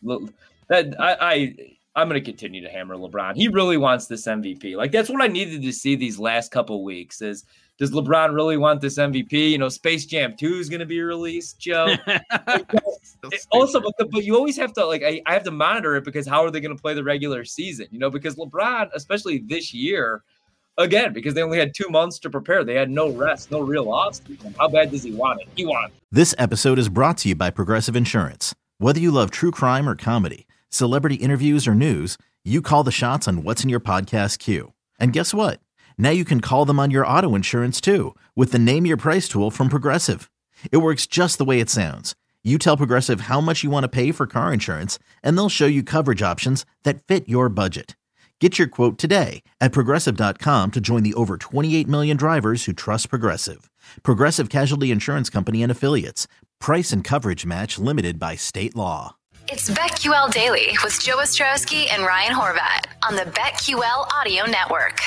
that 0.68 0.94
I, 0.98 1.16
I 1.20 1.56
I'm 1.96 2.08
going 2.08 2.20
to 2.20 2.24
continue 2.24 2.62
to 2.62 2.68
hammer 2.68 2.96
LeBron. 2.96 3.36
He 3.36 3.48
really 3.48 3.76
wants 3.76 4.06
this 4.06 4.26
MVP. 4.26 4.76
Like 4.76 4.92
that's 4.92 5.08
what 5.08 5.22
I 5.22 5.26
needed 5.26 5.62
to 5.62 5.72
see 5.72 5.96
these 5.96 6.18
last 6.18 6.50
couple 6.50 6.84
weeks. 6.84 7.20
Is 7.22 7.44
does 7.78 7.92
LeBron 7.92 8.34
really 8.34 8.56
want 8.56 8.80
this 8.80 8.98
MVP? 8.98 9.50
You 9.50 9.58
know, 9.58 9.68
Space 9.68 10.04
Jam 10.06 10.36
Two 10.36 10.54
is 10.54 10.68
going 10.68 10.80
to 10.80 10.86
be 10.86 11.00
released, 11.00 11.58
Joe. 11.58 11.94
Uh, 13.22 13.28
also, 13.50 13.80
but, 13.80 13.92
the, 13.98 14.06
but 14.06 14.24
you 14.24 14.34
always 14.34 14.56
have 14.56 14.72
to 14.72 14.84
like 14.84 15.02
I, 15.02 15.20
I 15.26 15.34
have 15.34 15.42
to 15.42 15.50
monitor 15.50 15.96
it 15.96 16.04
because 16.04 16.26
how 16.26 16.42
are 16.42 16.50
they 16.50 16.60
going 16.60 16.74
to 16.74 16.80
play 16.80 16.94
the 16.94 17.04
regular 17.04 17.44
season? 17.44 17.86
You 17.90 17.98
know, 17.98 18.08
because 18.08 18.36
LeBron, 18.36 18.88
especially 18.94 19.38
this 19.38 19.74
year, 19.74 20.22
again 20.80 21.12
because 21.12 21.34
they 21.34 21.42
only 21.42 21.58
had 21.58 21.74
two 21.74 21.88
months 21.88 22.18
to 22.20 22.30
prepare. 22.30 22.64
They 22.64 22.74
had 22.74 22.90
no 22.90 23.10
rest, 23.10 23.50
no 23.50 23.60
real 23.60 23.90
off 23.92 24.18
How 24.58 24.68
bad 24.68 24.90
does 24.90 25.02
he 25.02 25.12
want 25.12 25.42
it? 25.42 25.48
He 25.54 25.64
wants. 25.64 25.94
This 26.10 26.34
episode 26.38 26.78
is 26.78 26.88
brought 26.88 27.18
to 27.18 27.28
you 27.28 27.34
by 27.34 27.50
Progressive 27.50 27.94
Insurance. 27.94 28.54
Whether 28.78 28.98
you 29.00 29.10
love 29.10 29.30
true 29.30 29.50
crime 29.50 29.88
or 29.88 29.94
comedy, 29.94 30.46
celebrity 30.70 31.16
interviews 31.16 31.68
or 31.68 31.74
news, 31.74 32.16
you 32.44 32.62
call 32.62 32.82
the 32.82 32.90
shots 32.90 33.28
on 33.28 33.44
what's 33.44 33.62
in 33.62 33.70
your 33.70 33.80
podcast 33.80 34.38
queue. 34.38 34.72
And 34.98 35.12
guess 35.12 35.34
what? 35.34 35.60
Now 35.98 36.10
you 36.10 36.24
can 36.24 36.40
call 36.40 36.64
them 36.64 36.80
on 36.80 36.90
your 36.90 37.06
auto 37.06 37.34
insurance 37.34 37.80
too 37.80 38.14
with 38.34 38.52
the 38.52 38.58
Name 38.58 38.86
Your 38.86 38.96
Price 38.96 39.28
tool 39.28 39.50
from 39.50 39.68
Progressive. 39.68 40.30
It 40.72 40.78
works 40.78 41.06
just 41.06 41.38
the 41.38 41.44
way 41.44 41.60
it 41.60 41.70
sounds. 41.70 42.14
You 42.42 42.56
tell 42.56 42.76
Progressive 42.78 43.22
how 43.22 43.40
much 43.42 43.62
you 43.62 43.70
want 43.70 43.84
to 43.84 43.88
pay 43.88 44.12
for 44.12 44.26
car 44.26 44.50
insurance, 44.50 44.98
and 45.22 45.36
they'll 45.36 45.50
show 45.50 45.66
you 45.66 45.82
coverage 45.82 46.22
options 46.22 46.64
that 46.84 47.06
fit 47.06 47.28
your 47.28 47.50
budget. 47.50 47.96
Get 48.40 48.58
your 48.58 48.68
quote 48.68 48.96
today 48.96 49.42
at 49.60 49.70
progressive.com 49.72 50.70
to 50.70 50.80
join 50.80 51.02
the 51.02 51.12
over 51.12 51.36
28 51.36 51.86
million 51.86 52.16
drivers 52.16 52.64
who 52.64 52.72
trust 52.72 53.10
Progressive. 53.10 53.70
Progressive 54.02 54.48
Casualty 54.48 54.90
Insurance 54.90 55.28
Company 55.28 55.62
and 55.62 55.70
Affiliates. 55.70 56.26
Price 56.58 56.90
and 56.90 57.04
coverage 57.04 57.44
match 57.44 57.78
limited 57.78 58.18
by 58.18 58.36
state 58.36 58.74
law. 58.74 59.16
It's 59.48 59.68
BetQL 59.68 60.32
Daily 60.32 60.68
with 60.82 60.98
Joe 61.02 61.18
Ostrowski 61.18 61.92
and 61.92 62.02
Ryan 62.02 62.32
Horvat 62.32 62.86
on 63.06 63.14
the 63.14 63.22
BetQL 63.22 64.08
Audio 64.14 64.46
Network. 64.46 65.02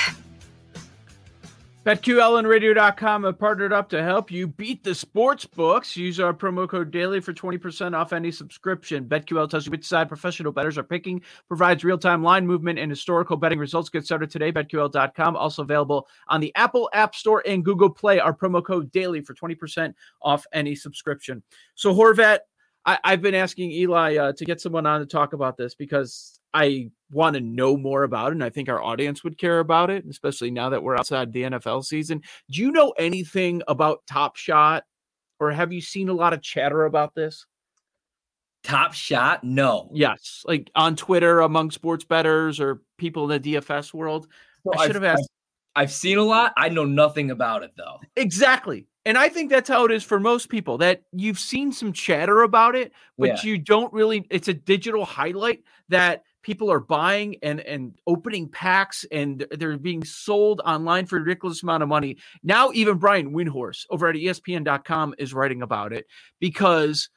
BetQL 1.85 2.39
and 2.39 2.47
Radio.com 2.47 3.25
have 3.25 3.37
partnered 3.37 3.73
up 3.73 3.89
to 3.89 4.01
help 4.01 4.31
you 4.31 4.47
beat 4.47 4.85
the 4.85 4.95
sports 4.95 5.45
books. 5.45 5.97
Use 5.97 6.17
our 6.17 6.33
promo 6.33 6.65
code 6.65 6.91
DAILY 6.91 7.19
for 7.19 7.33
20% 7.33 7.93
off 7.93 8.13
any 8.13 8.31
subscription. 8.31 9.03
BetQL 9.03 9.49
tells 9.49 9.65
you 9.65 9.71
which 9.71 9.85
side 9.85 10.07
professional 10.07 10.53
bettors 10.53 10.77
are 10.77 10.83
picking, 10.83 11.21
provides 11.49 11.83
real 11.83 11.97
time 11.97 12.23
line 12.23 12.47
movement 12.47 12.79
and 12.79 12.89
historical 12.89 13.35
betting 13.35 13.59
results. 13.59 13.89
Get 13.89 14.05
started 14.05 14.31
today. 14.31 14.49
BetQL.com. 14.49 15.35
Also 15.35 15.61
available 15.61 16.07
on 16.29 16.39
the 16.39 16.55
Apple 16.55 16.89
App 16.93 17.15
Store 17.15 17.43
and 17.45 17.65
Google 17.65 17.89
Play. 17.89 18.17
Our 18.17 18.33
promo 18.33 18.63
code 18.63 18.89
DAILY 18.93 19.19
for 19.19 19.33
20% 19.33 19.93
off 20.21 20.45
any 20.53 20.75
subscription. 20.75 21.43
So, 21.75 21.93
Horvat, 21.93 22.39
I, 22.85 22.97
have 23.03 23.21
been 23.21 23.35
asking 23.35 23.71
Eli 23.71 24.15
uh, 24.15 24.31
to 24.31 24.45
get 24.45 24.61
someone 24.61 24.85
on 24.85 25.01
to 25.01 25.05
talk 25.05 25.33
about 25.33 25.57
this 25.57 25.75
because 25.75 26.39
I 26.53 26.91
want 27.11 27.35
to 27.35 27.41
know 27.41 27.77
more 27.77 28.03
about 28.03 28.29
it. 28.29 28.35
And 28.35 28.43
I 28.43 28.49
think 28.49 28.69
our 28.69 28.81
audience 28.81 29.23
would 29.23 29.37
care 29.37 29.59
about 29.59 29.89
it, 29.89 30.05
especially 30.09 30.51
now 30.51 30.69
that 30.69 30.83
we're 30.83 30.97
outside 30.97 31.31
the 31.31 31.43
NFL 31.43 31.85
season. 31.85 32.21
Do 32.49 32.61
you 32.61 32.71
know 32.71 32.93
anything 32.97 33.61
about 33.67 34.01
Top 34.07 34.35
Shot 34.35 34.83
or 35.39 35.51
have 35.51 35.71
you 35.71 35.81
seen 35.81 36.09
a 36.09 36.13
lot 36.13 36.33
of 36.33 36.41
chatter 36.41 36.85
about 36.85 37.15
this? 37.15 37.45
Top 38.63 38.93
Shot? 38.93 39.43
No. 39.43 39.89
Yes. 39.93 40.43
Like 40.45 40.71
on 40.75 40.95
Twitter 40.95 41.41
among 41.41 41.71
sports 41.71 42.05
bettors 42.05 42.59
or 42.59 42.81
people 42.97 43.29
in 43.29 43.41
the 43.41 43.53
DFS 43.53 43.93
world. 43.93 44.27
Well, 44.63 44.79
I 44.79 44.85
should 44.85 44.95
have 44.95 45.03
asked. 45.03 45.29
I've, 45.75 45.83
I've 45.83 45.91
seen 45.91 46.17
a 46.17 46.23
lot. 46.23 46.53
I 46.55 46.69
know 46.69 46.85
nothing 46.85 47.31
about 47.31 47.63
it 47.63 47.71
though. 47.75 47.99
Exactly. 48.15 48.87
And 49.05 49.17
I 49.17 49.27
think 49.27 49.49
that's 49.49 49.67
how 49.67 49.83
it 49.83 49.91
is 49.91 50.03
for 50.03 50.17
most 50.17 50.47
people 50.47 50.77
that 50.77 51.03
you've 51.11 51.39
seen 51.39 51.73
some 51.73 51.91
chatter 51.91 52.41
about 52.43 52.75
it, 52.75 52.93
but 53.17 53.27
yeah. 53.27 53.41
you 53.43 53.57
don't 53.57 53.91
really, 53.91 54.25
it's 54.29 54.47
a 54.47 54.53
digital 54.53 55.03
highlight 55.03 55.61
that 55.89 56.23
people 56.43 56.71
are 56.71 56.79
buying 56.79 57.37
and 57.41 57.59
and 57.61 57.95
opening 58.05 58.47
packs 58.47 59.05
and 59.11 59.45
they're 59.51 59.77
being 59.77 60.03
sold 60.03 60.61
online 60.65 61.05
for 61.05 61.17
a 61.17 61.21
ridiculous 61.21 61.63
amount 61.63 61.81
of 61.81 61.89
money. 61.89 62.17
Now 62.43 62.71
even 62.73 62.97
Brian 62.97 63.31
Windhorst 63.31 63.85
over 63.89 64.07
at 64.07 64.15
ESPN.com 64.15 65.15
is 65.17 65.33
writing 65.33 65.63
about 65.63 65.93
it 65.93 66.05
because 66.39 67.09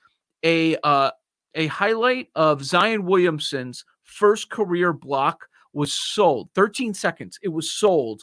a 0.43 0.77
uh, 0.83 1.11
a 1.55 1.67
highlight 1.67 2.29
of 2.35 2.65
Zion 2.65 3.05
Williamson's 3.05 3.85
first 4.05 4.49
career 4.51 4.93
block 4.93 5.49
was 5.73 5.93
sold 5.93 6.49
13 6.55 6.95
seconds. 6.95 7.39
It 7.43 7.49
was 7.49 7.71
sold 7.71 8.23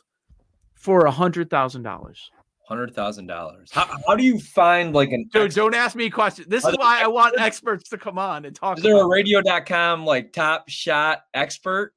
for 0.74 1.06
a 1.06 1.12
hundred 1.12 1.50
thousand 1.50 1.84
dollars 1.84 2.32
hundred 2.64 2.96
thousand 2.96 3.28
dollars. 3.28 3.70
How, 3.72 3.88
how 4.08 4.16
do 4.16 4.24
you 4.24 4.40
find 4.40 4.94
like 4.94 5.12
an? 5.12 5.30
Dude, 5.32 5.54
don't 5.54 5.76
ask 5.76 5.96
me 5.96 6.10
questions. 6.10 6.48
This 6.48 6.66
is 6.66 6.76
why 6.78 7.02
I 7.04 7.08
want 7.08 7.40
experts 7.40 7.90
to 7.90 7.98
come 7.98 8.18
on 8.18 8.46
and 8.46 8.56
talk. 8.56 8.78
Is 8.78 8.84
there 8.84 8.98
a 8.98 9.08
radio.com 9.08 10.06
like 10.06 10.34
top 10.34 10.70
shot 10.70 11.24
expert? 11.34 11.94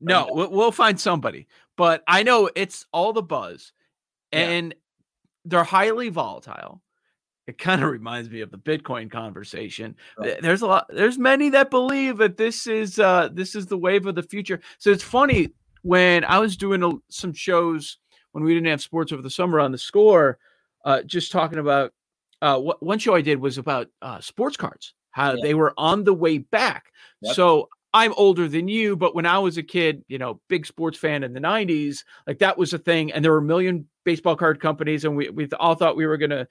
No, 0.00 0.28
we'll, 0.30 0.50
we'll 0.50 0.72
find 0.72 1.00
somebody, 1.00 1.46
but 1.76 2.02
I 2.06 2.22
know 2.22 2.50
it's 2.54 2.86
all 2.92 3.12
the 3.12 3.22
buzz, 3.22 3.72
and 4.30 4.72
yeah. 4.72 4.78
they're 5.46 5.64
highly 5.64 6.10
volatile. 6.10 6.82
It 7.46 7.58
kind 7.58 7.82
of 7.82 7.90
reminds 7.90 8.28
me 8.28 8.40
of 8.40 8.50
the 8.50 8.58
Bitcoin 8.58 9.10
conversation. 9.10 9.94
Right. 10.18 10.40
There's 10.42 10.62
a 10.62 10.66
lot. 10.66 10.86
There's 10.90 11.16
many 11.16 11.48
that 11.50 11.70
believe 11.70 12.18
that 12.18 12.36
this 12.36 12.66
is 12.66 12.98
uh 12.98 13.30
this 13.32 13.54
is 13.54 13.66
the 13.66 13.78
wave 13.78 14.06
of 14.06 14.16
the 14.16 14.22
future. 14.22 14.60
So 14.78 14.90
it's 14.90 15.04
funny 15.04 15.50
when 15.82 16.24
I 16.24 16.40
was 16.40 16.56
doing 16.56 16.82
a, 16.82 16.90
some 17.08 17.32
shows 17.32 17.98
when 18.36 18.44
we 18.44 18.52
didn't 18.52 18.66
have 18.66 18.82
sports 18.82 19.12
over 19.12 19.22
the 19.22 19.30
summer 19.30 19.58
on 19.58 19.72
the 19.72 19.78
score, 19.78 20.36
uh, 20.84 21.00
just 21.04 21.32
talking 21.32 21.58
about 21.58 21.94
uh, 22.42 22.58
what 22.58 22.82
one 22.82 22.98
show 22.98 23.14
I 23.14 23.22
did 23.22 23.40
was 23.40 23.56
about 23.56 23.88
uh, 24.02 24.20
sports 24.20 24.58
cards, 24.58 24.92
how 25.10 25.32
yeah. 25.32 25.42
they 25.42 25.54
were 25.54 25.72
on 25.78 26.04
the 26.04 26.12
way 26.12 26.36
back. 26.36 26.92
Yep. 27.22 27.34
So 27.34 27.70
I'm 27.94 28.12
older 28.18 28.46
than 28.46 28.68
you, 28.68 28.94
but 28.94 29.14
when 29.14 29.24
I 29.24 29.38
was 29.38 29.56
a 29.56 29.62
kid, 29.62 30.04
you 30.06 30.18
know, 30.18 30.38
big 30.50 30.66
sports 30.66 30.98
fan 30.98 31.24
in 31.24 31.32
the 31.32 31.40
90s, 31.40 32.04
like 32.26 32.40
that 32.40 32.58
was 32.58 32.74
a 32.74 32.78
thing. 32.78 33.10
And 33.10 33.24
there 33.24 33.32
were 33.32 33.38
a 33.38 33.42
million 33.42 33.88
baseball 34.04 34.36
card 34.36 34.60
companies, 34.60 35.06
and 35.06 35.16
we, 35.16 35.30
we 35.30 35.48
all 35.58 35.74
thought 35.74 35.96
we 35.96 36.06
were 36.06 36.18
going 36.18 36.28
to 36.28 36.46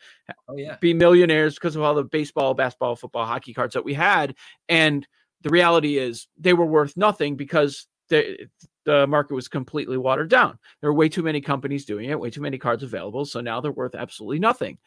oh, 0.48 0.58
yeah. 0.58 0.78
be 0.82 0.92
millionaires 0.96 1.54
because 1.54 1.76
of 1.76 1.84
all 1.84 1.94
the 1.94 2.04
baseball, 2.04 2.56
basketball, 2.56 2.96
football, 2.96 3.28
hockey 3.28 3.54
cards 3.54 3.76
that 3.76 3.86
we 3.86 3.94
had. 3.94 4.34
And 4.68 5.08
the 5.44 5.52
reality 5.52 6.00
is 6.00 6.26
they 6.36 6.54
were 6.54 6.66
worth 6.66 6.98
nothing 6.98 7.36
because 7.36 7.86
they, 8.10 8.48
the 8.86 9.06
market 9.08 9.34
was 9.34 9.48
completely 9.48 9.98
watered 9.98 10.30
down. 10.30 10.58
There 10.80 10.92
were 10.92 10.98
way 10.98 11.10
too 11.10 11.24
many 11.24 11.42
companies 11.42 11.86
doing 11.86 12.10
it, 12.10 12.20
way 12.20 12.30
too 12.30 12.42
many 12.42 12.58
cards 12.58 12.84
available. 12.84 13.26
So 13.26 13.42
now 13.42 13.60
they're 13.60 13.72
worth 13.72 13.96
absolutely 13.96 14.40
nothing. 14.40 14.78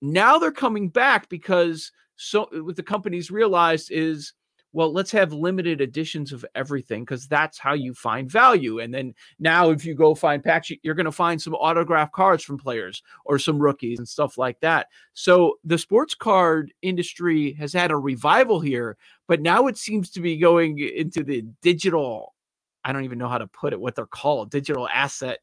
Now 0.00 0.38
they're 0.38 0.52
coming 0.52 0.88
back 0.88 1.28
because 1.28 1.92
so 2.16 2.48
what 2.52 2.76
the 2.76 2.82
companies 2.82 3.30
realized 3.30 3.90
is 3.90 4.32
well, 4.74 4.92
let's 4.92 5.12
have 5.12 5.32
limited 5.32 5.80
editions 5.80 6.32
of 6.32 6.44
everything 6.56 7.02
because 7.02 7.28
that's 7.28 7.58
how 7.58 7.74
you 7.74 7.94
find 7.94 8.28
value. 8.28 8.80
And 8.80 8.92
then 8.92 9.14
now, 9.38 9.70
if 9.70 9.86
you 9.86 9.94
go 9.94 10.16
find 10.16 10.42
packs, 10.42 10.68
you're 10.82 10.96
going 10.96 11.04
to 11.04 11.12
find 11.12 11.40
some 11.40 11.54
autograph 11.54 12.10
cards 12.10 12.42
from 12.42 12.58
players 12.58 13.00
or 13.24 13.38
some 13.38 13.56
rookies 13.56 13.98
and 13.98 14.08
stuff 14.08 14.36
like 14.36 14.58
that. 14.60 14.88
So 15.12 15.58
the 15.62 15.78
sports 15.78 16.16
card 16.16 16.74
industry 16.82 17.52
has 17.52 17.72
had 17.72 17.92
a 17.92 17.96
revival 17.96 18.58
here, 18.58 18.96
but 19.28 19.40
now 19.40 19.68
it 19.68 19.78
seems 19.78 20.10
to 20.10 20.20
be 20.20 20.38
going 20.38 20.80
into 20.80 21.22
the 21.22 21.44
digital 21.62 22.33
I 22.84 22.92
don't 22.92 23.04
even 23.04 23.18
know 23.18 23.28
how 23.28 23.38
to 23.38 23.46
put 23.46 23.72
it, 23.72 23.80
what 23.80 23.94
they're 23.94 24.06
called, 24.06 24.50
digital 24.50 24.88
asset. 24.88 25.38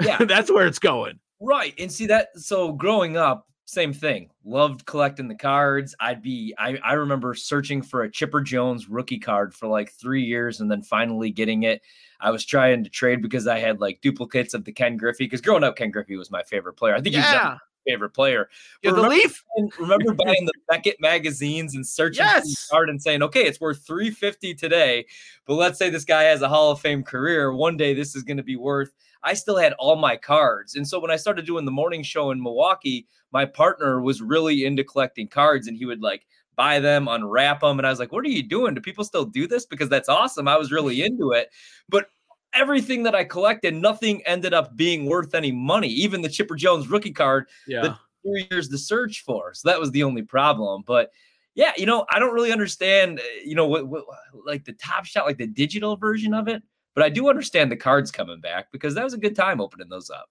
Yeah. 0.00 0.18
That's 0.24 0.50
where 0.50 0.66
it's 0.66 0.78
going. 0.78 1.18
Right. 1.40 1.74
And 1.78 1.90
see 1.90 2.06
that 2.06 2.28
so 2.36 2.72
growing 2.72 3.16
up, 3.16 3.48
same 3.64 3.92
thing. 3.92 4.28
Loved 4.44 4.84
collecting 4.86 5.28
the 5.28 5.34
cards. 5.34 5.94
I'd 5.98 6.22
be 6.22 6.54
I, 6.58 6.78
I 6.84 6.92
remember 6.94 7.34
searching 7.34 7.80
for 7.80 8.02
a 8.02 8.10
Chipper 8.10 8.40
Jones 8.40 8.88
rookie 8.88 9.18
card 9.18 9.54
for 9.54 9.66
like 9.66 9.90
three 9.92 10.22
years 10.22 10.60
and 10.60 10.70
then 10.70 10.82
finally 10.82 11.30
getting 11.30 11.62
it. 11.62 11.80
I 12.20 12.30
was 12.30 12.44
trying 12.44 12.84
to 12.84 12.90
trade 12.90 13.22
because 13.22 13.46
I 13.46 13.58
had 13.58 13.80
like 13.80 14.00
duplicates 14.00 14.54
of 14.54 14.64
the 14.64 14.72
Ken 14.72 14.96
Griffey. 14.96 15.24
Because 15.24 15.40
growing 15.40 15.64
up, 15.64 15.76
Ken 15.76 15.90
Griffey 15.90 16.16
was 16.16 16.30
my 16.30 16.42
favorite 16.42 16.74
player. 16.74 16.94
I 16.94 17.00
think 17.00 17.14
he 17.14 17.20
was 17.20 17.32
Yeah. 17.32 17.56
Favorite 17.86 18.10
player. 18.10 18.48
You're 18.82 18.92
But 18.94 19.02
the 19.02 19.08
remember 19.08 19.22
leaf. 19.22 19.44
buying- 19.56 19.72
remember 19.80 20.12
buying 20.24 20.44
the 20.46 20.52
Beckett 20.68 20.96
magazines 21.00 21.74
and 21.74 21.86
searching 21.86 22.24
Yes. 22.24 22.68
card 22.68 22.88
and 22.90 23.02
saying, 23.02 23.22
okay, 23.22 23.42
it's 23.44 23.60
worth 23.60 23.84
350 23.86 24.54
today. 24.54 25.06
But 25.46 25.54
let's 25.54 25.78
say 25.78 25.90
this 25.90 26.04
guy 26.04 26.24
has 26.24 26.42
a 26.42 26.48
Hall 26.48 26.70
of 26.70 26.80
Fame 26.80 27.02
career. 27.02 27.52
One 27.52 27.76
day 27.76 27.94
this 27.94 28.14
is 28.14 28.22
going 28.22 28.36
to 28.38 28.42
be 28.42 28.56
worth. 28.56 28.92
I 29.24 29.34
still 29.34 29.56
had 29.56 29.72
all 29.74 29.96
my 29.96 30.16
cards. 30.16 30.74
And 30.74 30.86
so 30.86 30.98
when 30.98 31.10
I 31.10 31.16
started 31.16 31.46
doing 31.46 31.64
the 31.64 31.70
morning 31.70 32.02
show 32.02 32.30
in 32.32 32.42
Milwaukee, 32.42 33.06
my 33.32 33.44
partner 33.44 34.00
was 34.00 34.20
really 34.20 34.64
into 34.64 34.82
collecting 34.84 35.28
cards 35.28 35.68
and 35.68 35.76
he 35.76 35.86
would 35.86 36.02
like 36.02 36.26
buy 36.56 36.80
them, 36.80 37.08
unwrap 37.08 37.60
them. 37.60 37.78
And 37.78 37.86
I 37.86 37.90
was 37.90 37.98
like, 37.98 38.12
what 38.12 38.24
are 38.24 38.28
you 38.28 38.42
doing? 38.42 38.74
Do 38.74 38.80
people 38.80 39.04
still 39.04 39.24
do 39.24 39.46
this? 39.46 39.64
Because 39.64 39.88
that's 39.88 40.08
awesome. 40.08 40.48
I 40.48 40.56
was 40.56 40.70
really 40.72 41.02
into 41.02 41.30
it. 41.32 41.50
But 41.88 42.08
everything 42.54 43.02
that 43.04 43.14
I 43.14 43.24
collected, 43.24 43.74
nothing 43.74 44.22
ended 44.26 44.54
up 44.54 44.76
being 44.76 45.06
worth 45.06 45.34
any 45.34 45.52
money. 45.52 45.88
Even 45.88 46.22
the 46.22 46.28
Chipper 46.28 46.54
Jones 46.54 46.88
rookie 46.88 47.12
card 47.12 47.48
Yeah. 47.66 47.96
three 48.22 48.46
years 48.50 48.68
to 48.68 48.78
search 48.78 49.22
for. 49.24 49.52
So 49.54 49.68
that 49.68 49.80
was 49.80 49.90
the 49.90 50.02
only 50.02 50.22
problem. 50.22 50.82
But 50.86 51.10
yeah, 51.54 51.72
you 51.76 51.86
know, 51.86 52.06
I 52.10 52.18
don't 52.18 52.34
really 52.34 52.52
understand, 52.52 53.20
uh, 53.20 53.22
you 53.44 53.54
know, 53.54 53.66
what, 53.66 53.86
what 53.88 54.04
like 54.46 54.64
the 54.64 54.72
top 54.72 55.04
shot, 55.04 55.26
like 55.26 55.38
the 55.38 55.46
digital 55.46 55.96
version 55.96 56.32
of 56.34 56.48
it. 56.48 56.62
But 56.94 57.04
I 57.04 57.08
do 57.08 57.28
understand 57.28 57.70
the 57.70 57.76
cards 57.76 58.10
coming 58.10 58.40
back 58.40 58.70
because 58.70 58.94
that 58.94 59.04
was 59.04 59.14
a 59.14 59.18
good 59.18 59.34
time 59.36 59.60
opening 59.60 59.88
those 59.88 60.10
up. 60.10 60.28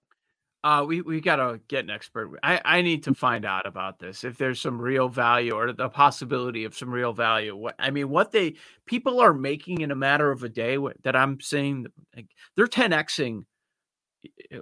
Uh, 0.64 0.84
we 0.86 1.00
we 1.00 1.20
gotta 1.20 1.60
get 1.66 1.84
an 1.84 1.90
expert. 1.90 2.30
I 2.42 2.60
I 2.64 2.82
need 2.82 3.02
to 3.04 3.14
find 3.14 3.44
out 3.44 3.66
about 3.66 3.98
this. 3.98 4.22
If 4.22 4.38
there's 4.38 4.60
some 4.60 4.80
real 4.80 5.08
value 5.08 5.54
or 5.54 5.72
the 5.72 5.88
possibility 5.88 6.64
of 6.64 6.76
some 6.76 6.90
real 6.90 7.12
value. 7.12 7.56
What 7.56 7.74
I 7.80 7.90
mean, 7.90 8.10
what 8.10 8.30
they 8.30 8.54
people 8.86 9.20
are 9.20 9.34
making 9.34 9.80
in 9.80 9.90
a 9.90 9.96
matter 9.96 10.30
of 10.30 10.44
a 10.44 10.48
day. 10.48 10.78
What, 10.78 11.02
that 11.02 11.16
I'm 11.16 11.40
seeing, 11.40 11.86
like, 12.14 12.28
they're 12.54 12.68
10xing 12.68 13.44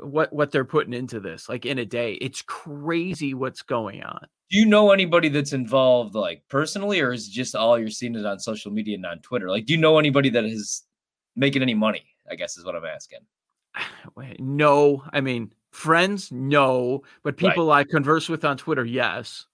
what 0.00 0.32
what 0.32 0.50
they're 0.50 0.64
putting 0.64 0.94
into 0.94 1.20
this. 1.20 1.48
Like 1.48 1.66
in 1.66 1.78
a 1.78 1.84
day, 1.84 2.14
it's 2.14 2.42
crazy 2.42 3.34
what's 3.34 3.62
going 3.62 4.02
on. 4.02 4.26
Do 4.50 4.58
you 4.58 4.66
know 4.66 4.90
anybody 4.90 5.28
that's 5.28 5.52
involved, 5.52 6.14
like 6.14 6.42
personally, 6.48 7.00
or 7.00 7.12
is 7.12 7.28
just 7.28 7.54
all 7.54 7.78
you're 7.78 7.90
seeing 7.90 8.16
it 8.16 8.26
on 8.26 8.40
social 8.40 8.72
media 8.72 8.96
and 8.96 9.06
on 9.06 9.20
Twitter? 9.20 9.48
Like, 9.48 9.66
do 9.66 9.74
you 9.74 9.78
know 9.78 9.98
anybody 9.98 10.30
that 10.30 10.44
is 10.44 10.82
making 11.36 11.62
any 11.62 11.74
money? 11.74 12.04
I 12.30 12.36
guess 12.36 12.56
is 12.56 12.64
what 12.64 12.74
I'm 12.74 12.84
asking. 12.84 13.20
No, 14.38 15.04
I 15.12 15.20
mean 15.20 15.52
friends, 15.70 16.30
no, 16.32 17.02
but 17.22 17.40
Right. 17.40 17.50
people 17.50 17.70
I 17.72 17.84
converse 17.84 18.28
with 18.28 18.44
on 18.44 18.56
Twitter, 18.56 18.84
yes, 18.84 19.46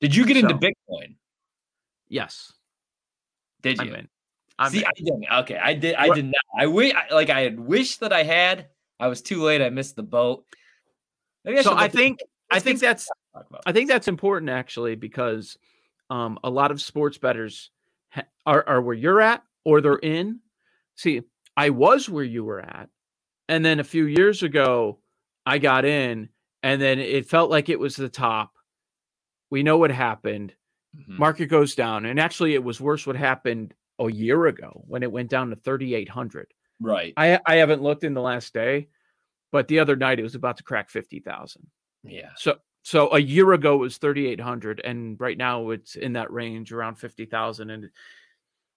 Did 0.00 0.14
you 0.14 0.26
get 0.26 0.36
into 0.36 0.54
Bitcoin? 0.54 1.16
yes. 2.08 2.52
Did 3.62 3.78
you? 3.78 3.88
I'm 3.90 3.94
in. 3.94 4.08
I'm 4.58 4.70
See, 4.70 4.78
in. 4.80 4.84
I 4.86 4.90
didn't. 4.96 5.24
Okay, 5.40 5.56
I 5.56 5.74
did. 5.74 5.94
I 5.94 6.08
What- 6.08 6.14
did 6.16 6.24
not. 6.26 6.34
I 6.56 6.66
wish, 6.66 6.92
like, 7.10 7.30
I 7.30 7.40
had 7.40 7.58
wished 7.58 8.00
that 8.00 8.12
I 8.12 8.22
had. 8.22 8.68
I 9.00 9.08
was 9.08 9.22
too 9.22 9.42
late. 9.42 9.60
I 9.62 9.70
missed 9.70 9.96
the 9.96 10.02
boat. 10.02 10.44
Maybe 11.44 11.62
so 11.62 11.74
I 11.74 11.88
think 11.88 12.20
I 12.50 12.60
think 12.60 12.78
that's 12.80 13.04
some 13.06 13.16
to 13.32 13.38
talk 13.40 13.50
about. 13.50 13.62
I 13.66 13.72
think 13.72 13.88
that's 13.88 14.06
important 14.08 14.50
actually 14.50 14.94
because 14.94 15.58
um, 16.10 16.38
a 16.44 16.50
lot 16.50 16.70
of 16.70 16.80
sports 16.80 17.18
bettors 17.18 17.70
ha- 18.10 18.22
are, 18.46 18.66
are 18.68 18.80
where 18.82 18.94
you're 18.94 19.20
at 19.20 19.42
or 19.64 19.80
they're 19.80 19.96
in. 19.96 20.40
See, 20.94 21.22
I 21.56 21.70
was 21.70 22.08
where 22.08 22.24
you 22.24 22.44
were 22.44 22.60
at, 22.60 22.88
and 23.48 23.64
then 23.64 23.80
a 23.80 23.84
few 23.84 24.04
years 24.06 24.42
ago, 24.42 25.00
I 25.46 25.58
got 25.58 25.84
in, 25.84 26.28
and 26.62 26.80
then 26.80 26.98
it 26.98 27.26
felt 27.28 27.50
like 27.50 27.68
it 27.68 27.78
was 27.78 27.96
the 27.96 28.08
top. 28.08 28.52
We 29.50 29.62
know 29.62 29.78
what 29.78 29.90
happened. 29.90 30.54
Mhm. 30.96 31.18
Market 31.18 31.46
goes 31.46 31.74
down, 31.74 32.06
and 32.06 32.20
actually, 32.20 32.54
it 32.54 32.62
was 32.64 32.80
worse. 32.80 33.06
What 33.06 33.16
happened 33.16 33.74
a 33.98 34.10
year 34.10 34.46
ago 34.46 34.82
when 34.88 35.02
it 35.02 35.12
went 35.12 35.30
down 35.30 35.50
to 35.50 35.56
3,800. 35.56 36.52
Right. 36.80 37.12
I 37.16 37.38
I 37.46 37.56
haven't 37.56 37.82
looked 37.82 38.04
in 38.04 38.14
the 38.14 38.20
last 38.20 38.52
day, 38.54 38.88
but 39.52 39.68
the 39.68 39.78
other 39.80 39.96
night 39.96 40.18
it 40.20 40.24
was 40.24 40.34
about 40.34 40.56
to 40.58 40.64
crack 40.64 40.90
50,000. 40.90 41.66
Yeah. 42.04 42.30
So 42.36 42.58
so 42.82 43.12
a 43.12 43.18
year 43.20 43.52
ago 43.54 43.76
it 43.76 43.78
was 43.78 43.98
3800 43.98 44.80
and 44.84 45.18
right 45.20 45.38
now 45.38 45.70
it's 45.70 45.96
in 45.96 46.14
that 46.14 46.32
range 46.32 46.72
around 46.72 46.96
50,000 46.96 47.70
and 47.70 47.90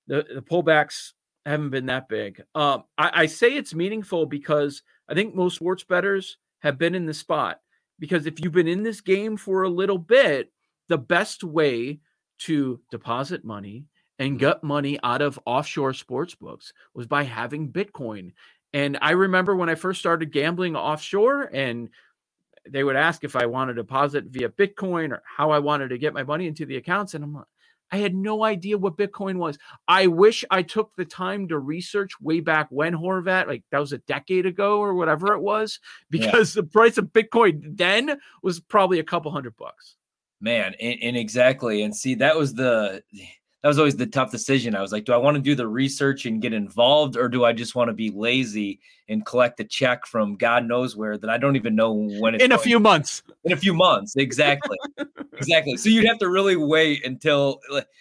the 0.08 0.26
the 0.36 0.42
pullbacks 0.42 1.14
haven't 1.46 1.72
been 1.72 1.88
that 1.88 2.10
big. 2.10 2.44
Um 2.56 2.84
I, 2.98 3.24
I 3.24 3.26
say 3.28 3.56
it's 3.56 3.74
meaningful 3.76 4.26
because 4.26 4.84
I 5.10 5.14
think 5.16 5.36
most 5.36 5.56
sports 5.56 5.84
bettors 5.84 6.38
have 6.60 6.78
been 6.78 6.96
in 6.96 7.06
the 7.06 7.14
spot 7.14 7.60
because 8.00 8.26
if 8.26 8.40
you've 8.40 8.54
been 8.54 8.68
in 8.68 8.84
this 8.84 9.02
game 9.02 9.38
for 9.38 9.64
a 9.64 9.70
little 9.70 9.98
bit, 9.98 10.52
the 10.88 10.98
best 10.98 11.44
way 11.44 12.00
to 12.40 12.80
deposit 12.92 13.44
money 13.44 13.86
and 14.20 14.32
mm-hmm. 14.32 14.38
get 14.38 14.64
money 14.64 15.00
out 15.04 15.22
of 15.22 15.40
offshore 15.46 15.94
sports 15.94 16.36
books 16.36 16.74
was 16.94 17.08
by 17.08 17.24
having 17.24 17.72
Bitcoin. 17.72 18.34
And 18.74 18.98
I 19.02 19.12
remember 19.12 19.56
when 19.56 19.70
I 19.70 19.76
first 19.76 20.00
started 20.00 20.32
gambling 20.32 20.76
offshore 20.76 21.50
and 21.54 21.90
they 22.70 22.84
would 22.84 22.96
ask 22.96 23.24
if 23.24 23.36
I 23.36 23.46
wanted 23.46 23.76
to 23.76 23.84
deposit 23.84 24.26
via 24.26 24.50
Bitcoin 24.50 25.12
or 25.12 25.24
how 25.26 25.52
I 25.52 25.60
wanted 25.60 25.90
to 25.90 25.98
get 25.98 26.14
my 26.14 26.24
money 26.24 26.48
into 26.48 26.66
the 26.66 26.76
accounts. 26.78 27.14
And 27.14 27.24
I'm 27.24 27.34
like, 27.34 27.46
I 27.92 27.98
had 27.98 28.14
no 28.16 28.44
idea 28.44 28.78
what 28.78 28.98
Bitcoin 28.98 29.38
was. 29.38 29.58
I 29.88 30.08
wish 30.08 30.44
I 30.52 30.62
took 30.62 30.96
the 30.96 31.06
time 31.06 31.48
to 31.48 31.60
research 31.60 32.20
way 32.20 32.42
back 32.42 32.68
when 32.70 32.94
Horvat, 32.94 33.48
like 33.48 33.64
that 33.72 33.80
was 33.80 33.94
a 33.94 34.00
decade 34.00 34.46
ago 34.46 34.80
or 34.80 34.94
whatever 34.94 35.34
it 35.34 35.40
was, 35.40 35.80
Yeah. 36.12 36.26
because 36.26 36.54
the 36.54 36.64
price 36.64 36.98
of 36.98 37.06
Bitcoin 37.06 37.78
then 37.78 38.20
was 38.44 38.60
probably 38.60 39.00
a 39.00 39.04
couple 39.04 39.32
hundred 39.32 39.56
bucks. 39.58 39.96
Man, 40.42 40.76
and, 40.80 41.00
and 41.02 41.18
exactly. 41.18 41.82
And 41.82 41.96
see, 41.96 42.16
that 42.16 42.36
was 42.36 42.54
the 42.54 43.04
that 43.68 43.72
was 43.72 43.80
always 43.80 43.98
the 43.98 44.08
tough 44.08 44.32
decision. 44.32 44.76
I 44.76 44.82
was 44.82 44.94
like, 44.94 45.04
do 45.04 45.12
I 45.12 45.18
want 45.18 45.36
to 45.36 45.42
do 45.42 45.54
the 45.54 45.68
research 45.68 46.26
and 46.26 46.42
get 46.42 46.54
involved, 46.54 47.18
or 47.18 47.28
do 47.28 47.44
I 47.44 47.52
just 47.52 47.76
want 47.76 47.90
to 47.90 47.94
be 47.94 48.12
lazy 48.12 48.80
and 49.10 49.26
collect 49.26 49.60
a 49.60 49.66
check 49.66 50.06
from 50.06 50.38
God 50.38 50.66
knows 50.66 50.96
where 50.96 51.18
that 51.18 51.30
I 51.30 51.38
don't 51.38 51.58
even 51.58 51.76
know 51.76 51.92
when 51.92 52.36
it's 52.36 52.42
In 52.46 52.54
a 52.54 52.58
few 52.58 52.80
months. 52.80 53.24
in 53.44 53.52
a 53.52 53.58
few 53.58 53.74
months? 53.74 54.16
Exactly, 54.16 54.78
exactly. 55.34 55.76
So 55.76 55.90
you'd 55.90 56.06
have 56.08 56.18
to 56.20 56.30
really 56.30 56.56
wait 56.56 57.06
until 57.06 57.60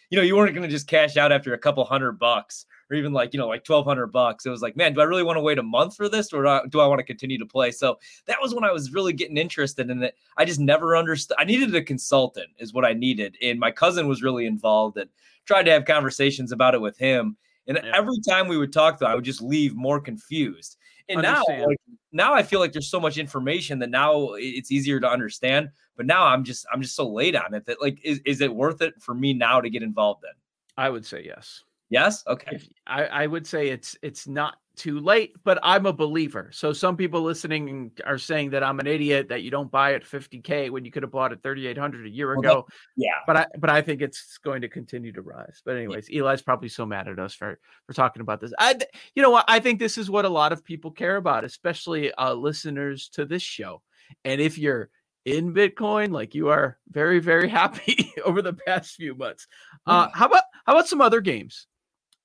you 0.09 0.17
know 0.17 0.23
you 0.23 0.37
weren't 0.37 0.55
going 0.55 0.63
to 0.63 0.73
just 0.73 0.87
cash 0.87 1.17
out 1.17 1.33
after 1.33 1.53
a 1.53 1.59
couple 1.59 1.85
hundred 1.85 2.13
bucks 2.13 2.67
or 2.89 2.97
even 2.97 3.13
like 3.13 3.35
you 3.35 3.41
know 3.41 3.49
like 3.49 3.65
twelve 3.65 3.87
hundred 3.87 4.13
bucks. 4.13 4.47
It 4.47 4.51
was 4.51 4.63
like, 4.63 4.77
man, 4.77 4.95
do 4.95 5.01
I 5.01 5.05
really 5.05 5.25
want 5.25 5.37
to 5.37 5.43
wait 5.43 5.59
a 5.59 5.65
month 5.65 5.97
for 5.97 6.09
this, 6.09 6.33
or 6.33 6.45
do 6.45 6.49
I, 6.49 6.61
do 6.71 6.79
I 6.79 6.87
want 6.87 7.01
to 7.01 7.05
continue 7.05 7.39
to 7.39 7.47
play? 7.47 7.73
So 7.73 7.99
that 8.27 8.39
was 8.41 8.55
when 8.55 8.63
I 8.63 8.71
was 8.71 8.93
really 8.93 9.13
getting 9.13 9.37
interested 9.37 9.91
in 9.91 10.01
it. 10.01 10.15
I 10.37 10.45
just 10.45 10.61
never 10.61 10.97
understood. 10.97 11.37
I 11.41 11.45
needed 11.45 11.75
a 11.75 11.83
consultant, 11.83 12.51
is 12.61 12.73
what 12.73 12.85
I 12.85 12.93
needed, 12.93 13.37
and 13.43 13.59
my 13.59 13.73
cousin 13.73 14.07
was 14.07 14.23
really 14.23 14.47
involved 14.47 14.97
and 14.97 15.11
tried 15.47 15.65
to 15.65 15.71
have 15.71 15.85
conversations 15.85 16.53
about 16.53 16.75
it 16.75 16.81
with 16.81 16.99
him. 16.99 17.37
And 17.69 17.81
Yeah. 17.83 17.93
every 17.95 18.19
time 18.29 18.47
we 18.49 18.59
would 18.59 18.73
talk, 18.73 18.99
though, 18.99 19.07
I 19.07 19.15
would 19.15 19.25
just 19.25 19.43
leave 19.43 19.75
more 19.75 20.01
confused. 20.01 20.77
And 21.09 21.23
now, 21.23 21.43
like, 21.49 21.79
now 22.13 22.35
I 22.35 22.43
feel 22.43 22.59
like 22.61 22.73
there's 22.73 22.91
so 22.91 23.01
much 23.01 23.17
information 23.17 23.79
that 23.79 23.91
now 23.91 24.35
it's 24.35 24.73
easier 24.73 24.99
to 25.01 25.09
understand. 25.09 25.71
But 25.97 26.07
now 26.07 26.27
I'm 26.27 26.45
just 26.45 26.67
I'm 26.73 26.83
just 26.83 26.97
so 26.97 27.09
late 27.09 27.37
on 27.37 27.55
it 27.55 27.65
that 27.67 27.81
like 27.81 27.99
is, 28.05 28.21
is 28.25 28.41
it 28.41 28.55
worth 28.55 28.83
it 28.83 29.01
for 29.01 29.15
me 29.15 29.33
now 29.33 29.61
to 29.61 29.71
get 29.71 29.83
involved 29.83 30.25
in? 30.25 30.37
I 30.77 30.91
would 30.91 31.07
say 31.07 31.25
yes. 31.25 31.63
Yes. 31.91 32.25
Okay. 32.27 32.61
I, 32.87 33.05
I 33.05 33.27
would 33.27 33.47
say 33.47 33.69
it's 33.69 33.97
it's 34.03 34.27
not 34.27 34.57
too 34.77 35.01
late, 35.01 35.35
but 35.43 35.59
I'm 35.63 35.87
a 35.87 35.93
believer. 35.93 36.51
So 36.53 36.73
some 36.73 36.97
people 36.97 37.23
listening 37.23 37.93
are 38.05 38.19
saying 38.19 38.51
that 38.51 38.63
I'm 38.63 38.79
an 38.79 38.87
idiot 38.87 39.29
that 39.31 39.43
you 39.43 39.51
don't 39.51 39.71
buy 39.71 39.95
at 39.95 40.05
50k 40.05 40.71
when 40.71 40.85
you 40.85 40.91
could 40.91 41.03
have 41.03 41.11
bought 41.13 41.33
at 41.33 41.43
3,800 41.43 42.07
a 42.07 42.11
year 42.11 42.29
Well, 42.29 42.39
ago. 42.41 42.67
Yeah. 42.97 43.13
but 43.27 43.37
I 43.37 43.47
but 43.59 43.71
I 43.71 43.81
think 43.83 44.03
it's 44.03 44.39
going 44.39 44.61
to 44.63 44.69
continue 44.69 45.13
to 45.13 45.23
rise. 45.23 45.63
But 45.65 45.77
anyways, 45.77 46.09
Eli's 46.11 46.43
probably 46.43 46.69
so 46.69 46.85
mad 46.85 47.09
at 47.09 47.19
us 47.19 47.35
for 47.35 47.59
for 47.87 47.93
talking 47.95 48.21
about 48.21 48.41
this. 48.41 48.53
I 48.59 48.77
you 49.15 49.23
know 49.23 49.31
what 49.31 49.45
I 49.49 49.61
think 49.61 49.79
this 49.79 49.97
is 49.97 50.11
what 50.11 50.25
a 50.25 50.29
lot 50.31 50.53
of 50.53 50.65
people 50.65 50.91
care 50.91 51.17
about, 51.17 51.45
especially 51.45 52.13
uh 52.15 52.35
listeners 52.35 53.09
to 53.11 53.25
this 53.25 53.43
show. 53.43 53.83
And 54.25 54.41
if 54.41 54.59
you're 54.59 54.91
in 55.25 55.55
Bitcoin, 55.55 56.11
like 56.13 56.35
you 56.35 56.49
are 56.51 56.79
very 56.91 57.21
very 57.21 57.49
happy 57.61 58.13
over 58.25 58.43
the 58.43 58.53
past 58.53 58.97
few 58.97 59.15
months. 59.15 59.47
Uh 59.87 60.09
how 60.13 60.27
about 60.27 60.43
how 60.67 60.73
about 60.75 60.89
some 60.89 61.01
other 61.01 61.21
games 61.21 61.67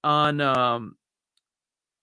on 0.04 0.42
um 0.42 0.96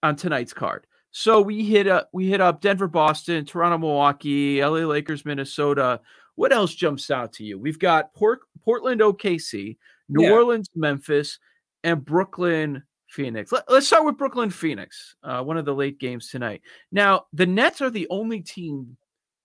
on 0.03 0.17
tonight's 0.17 0.53
card? 0.53 0.87
So 1.11 1.41
we 1.41 1.65
hit 1.65 1.87
up 1.87 2.09
we 2.13 2.29
hit 2.29 2.41
up 2.41 2.61
Denver, 2.61 2.89
Boston, 2.89 3.45
Toronto, 3.45 3.79
Milwaukee, 3.79 4.61
LA 4.63 4.81
Lakers, 4.87 5.25
Minnesota. 5.25 6.01
What 6.37 6.53
else 6.53 6.75
jumps 6.75 7.11
out 7.11 7.33
to 7.35 7.45
you? 7.45 7.59
We've 7.59 7.79
got 7.79 8.15
Port- 8.15 8.43
Portland, 8.65 9.01
OKC, 9.01 9.77
New 10.09 10.25
Yeah. 10.25 10.33
Orleans, 10.33 10.69
Memphis, 10.77 11.41
and 11.83 12.05
Brooklyn, 12.05 12.85
Phoenix. 13.09 13.51
Let, 13.51 13.69
us 13.69 13.87
start 13.87 14.05
with 14.05 14.19
Brooklyn, 14.19 14.51
Phoenix, 14.51 15.17
uh, 15.25 15.43
one 15.43 15.57
of 15.57 15.65
the 15.65 15.75
late 15.75 15.99
games 15.99 16.29
tonight. 16.29 16.63
Now, 16.93 17.27
the 17.33 17.47
Nets 17.47 17.81
are 17.81 17.91
the 17.91 18.07
only 18.11 18.41
team 18.43 18.97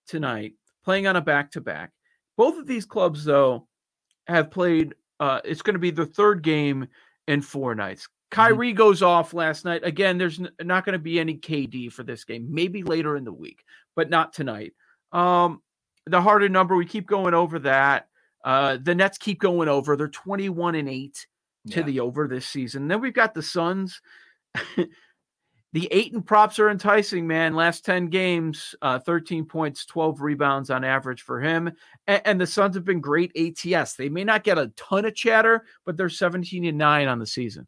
tonight 0.07 0.53
playing 0.83 1.07
on 1.07 1.15
a 1.15 1.21
back 1.21 1.51
to 1.51 1.61
back. 1.61 1.91
Both 2.37 2.57
of 2.57 2.67
these 2.67 2.85
clubs, 2.85 3.23
though, 3.23 3.67
have 4.27 4.51
played. 4.51 4.93
Uh, 5.19 5.39
it's 5.45 5.61
going 5.61 5.75
to 5.75 5.79
be 5.79 5.91
the 5.91 6.05
third 6.05 6.43
game 6.43 6.87
in 7.27 7.41
four 7.41 7.73
nights. 7.73 8.07
Kyrie 8.33 8.69
mm-hmm. 8.69 8.77
goes 8.77 9.01
off 9.03 9.33
last 9.33 9.63
night. 9.63 9.81
Again, 9.83 10.17
there's 10.17 10.41
not 10.61 10.85
going 10.85 10.93
to 10.93 10.99
be 10.99 11.19
any 11.19 11.37
KD 11.37 11.91
for 11.91 12.03
this 12.03 12.25
game. 12.25 12.47
Maybe 12.49 12.83
later 12.83 13.15
in 13.15 13.23
the 13.23 13.31
week, 13.31 13.63
but 13.95 14.09
not 14.09 14.33
tonight. 14.33 14.73
Um, 15.11 15.61
the 16.07 16.21
Harden 16.21 16.51
number, 16.51 16.75
we 16.75 16.85
keep 16.85 17.07
going 17.07 17.35
over 17.35 17.59
that. 17.59 18.07
Uh, 18.43 18.77
the 18.81 18.95
Nets 18.95 19.19
keep 19.19 19.39
going 19.39 19.69
over. 19.69 19.95
They're 19.95 20.07
21 20.07 20.75
and 20.75 20.89
8 20.89 21.27
to 21.69 21.79
yeah. 21.79 21.85
the 21.85 21.99
over 21.99 22.27
this 22.27 22.47
season. 22.47 22.87
Then 22.87 22.99
we've 22.99 23.13
got 23.13 23.35
the 23.35 23.43
Suns. 23.43 24.01
the 24.75 25.87
Ayton 25.91 26.23
props 26.23 26.57
are 26.57 26.69
enticing, 26.69 27.27
man. 27.27 27.53
Last 27.53 27.85
10 27.85 28.07
games, 28.07 28.73
uh, 28.81 28.97
13 28.97 29.45
points, 29.45 29.85
12 29.85 30.21
rebounds 30.21 30.71
on 30.71 30.83
average 30.83 31.21
for 31.21 31.39
him. 31.39 31.71
And, 32.07 32.21
and, 32.25 32.41
the 32.41 32.47
Suns 32.47 32.75
have 32.75 32.83
been 32.83 32.99
great 32.99 33.31
ATS. 33.37 33.93
They 33.93 34.09
may 34.09 34.23
not 34.23 34.43
get 34.43 34.57
a 34.57 34.73
ton 34.75 35.05
of 35.05 35.15
chatter, 35.15 35.65
but 35.85 35.95
they're 35.95 36.09
17 36.09 36.65
and 36.65 36.77
9 36.77 37.07
on 37.07 37.19
the 37.19 37.27
season. 37.27 37.67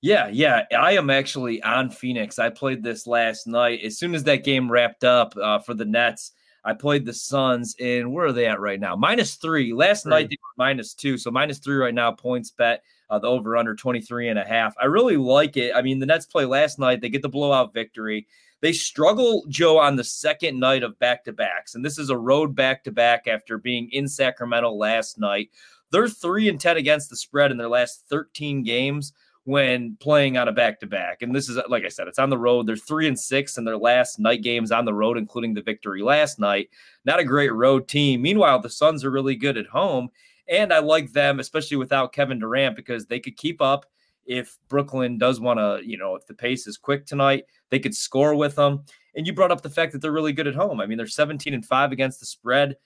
Yeah, 0.00 0.28
yeah. 0.28 0.64
I 0.78 0.92
am 0.92 1.10
actually 1.10 1.62
on 1.62 1.90
Phoenix. 1.90 2.38
I 2.38 2.50
played 2.50 2.82
this 2.82 3.06
last 3.06 3.46
night. 3.46 3.80
As 3.84 3.98
soon 3.98 4.14
as 4.14 4.24
that 4.24 4.44
game 4.44 4.70
wrapped 4.70 5.02
up 5.02 5.36
uh, 5.36 5.58
for 5.58 5.74
the 5.74 5.84
Nets, 5.84 6.32
I 6.64 6.74
played 6.74 7.04
the 7.04 7.12
Suns, 7.12 7.74
and 7.80 8.12
where 8.12 8.26
are 8.26 8.32
they 8.32 8.46
at 8.46 8.60
right 8.60 8.78
now? 8.78 8.94
Minus 8.94 9.34
three. 9.36 9.72
Last 9.72 10.02
three. 10.02 10.10
night 10.10 10.28
they 10.30 10.36
were 10.40 10.64
minus 10.64 10.94
two. 10.94 11.18
So 11.18 11.30
minus 11.30 11.58
three 11.58 11.76
right 11.76 11.94
now, 11.94 12.12
PointsBet. 12.12 12.78
Uh, 13.10 13.18
the 13.18 13.26
over 13.26 13.56
under 13.56 13.74
23 13.74 14.28
and 14.28 14.38
a 14.38 14.44
half. 14.44 14.74
I 14.78 14.84
really 14.84 15.16
like 15.16 15.56
it. 15.56 15.72
I 15.74 15.80
mean, 15.80 15.98
the 15.98 16.04
Nets 16.04 16.26
play 16.26 16.44
last 16.44 16.78
night. 16.78 17.00
They 17.00 17.08
get 17.08 17.22
the 17.22 17.28
blowout 17.28 17.72
victory. 17.72 18.26
They 18.60 18.72
struggle, 18.72 19.44
Joe, 19.48 19.78
on 19.78 19.96
the 19.96 20.04
second 20.04 20.60
night 20.60 20.82
of 20.82 20.98
back 20.98 21.24
to 21.24 21.32
backs. 21.32 21.74
And 21.74 21.82
this 21.82 21.98
is 21.98 22.10
a 22.10 22.18
road 22.18 22.54
back 22.54 22.84
to 22.84 22.92
back 22.92 23.26
after 23.26 23.56
being 23.56 23.88
in 23.92 24.08
Sacramento 24.08 24.72
last 24.72 25.18
night. 25.18 25.48
They're 25.90 26.06
3 26.06 26.50
and 26.50 26.60
10 26.60 26.76
against 26.76 27.08
the 27.08 27.16
spread 27.16 27.50
in 27.50 27.56
their 27.56 27.68
last 27.68 28.04
13 28.10 28.62
games 28.62 29.14
when 29.48 29.96
playing 29.98 30.36
on 30.36 30.46
a 30.46 30.52
back 30.52 30.78
to 30.78 30.86
back. 30.86 31.22
And 31.22 31.34
this 31.34 31.48
is, 31.48 31.58
like 31.70 31.82
I 31.82 31.88
said, 31.88 32.06
it's 32.06 32.18
on 32.18 32.28
the 32.28 32.36
road. 32.36 32.66
They're 32.66 32.76
three 32.76 33.08
and 33.08 33.18
six 33.18 33.56
in 33.56 33.64
their 33.64 33.78
last 33.78 34.18
night 34.18 34.42
games 34.42 34.70
on 34.70 34.84
the 34.84 34.92
road, 34.92 35.16
including 35.16 35.54
the 35.54 35.62
victory 35.62 36.02
last 36.02 36.38
night. 36.38 36.68
Not 37.06 37.18
a 37.18 37.24
great 37.24 37.54
road 37.54 37.88
team. 37.88 38.20
Meanwhile, 38.20 38.60
the 38.60 38.68
Suns 38.68 39.06
are 39.06 39.10
really 39.10 39.36
good 39.36 39.56
at 39.56 39.66
home. 39.66 40.10
And 40.50 40.70
I 40.70 40.80
like 40.80 41.12
them, 41.12 41.40
especially 41.40 41.78
without 41.78 42.12
Kevin 42.12 42.38
Durant, 42.38 42.76
because 42.76 43.06
they 43.06 43.20
could 43.20 43.38
keep 43.38 43.62
up 43.62 43.86
if 44.26 44.58
Brooklyn 44.68 45.16
does 45.16 45.40
want 45.40 45.58
to, 45.58 45.80
you 45.82 45.96
know, 45.96 46.14
if 46.14 46.26
the 46.26 46.34
pace 46.34 46.66
is 46.66 46.76
quick 46.76 47.06
tonight, 47.06 47.44
they 47.70 47.78
could 47.78 47.96
score 47.96 48.34
with 48.34 48.54
them. 48.54 48.84
And 49.14 49.26
you 49.26 49.32
brought 49.32 49.50
up 49.50 49.62
the 49.62 49.70
fact 49.70 49.92
that 49.92 50.02
they're 50.02 50.12
really 50.12 50.34
good 50.34 50.46
at 50.46 50.56
home. 50.56 50.78
I 50.78 50.84
mean, 50.84 50.98
they're 50.98 51.06
17 51.06 51.54
and 51.54 51.64
5 51.64 51.90
against 51.90 52.20
the 52.20 52.26
spread 52.26 52.76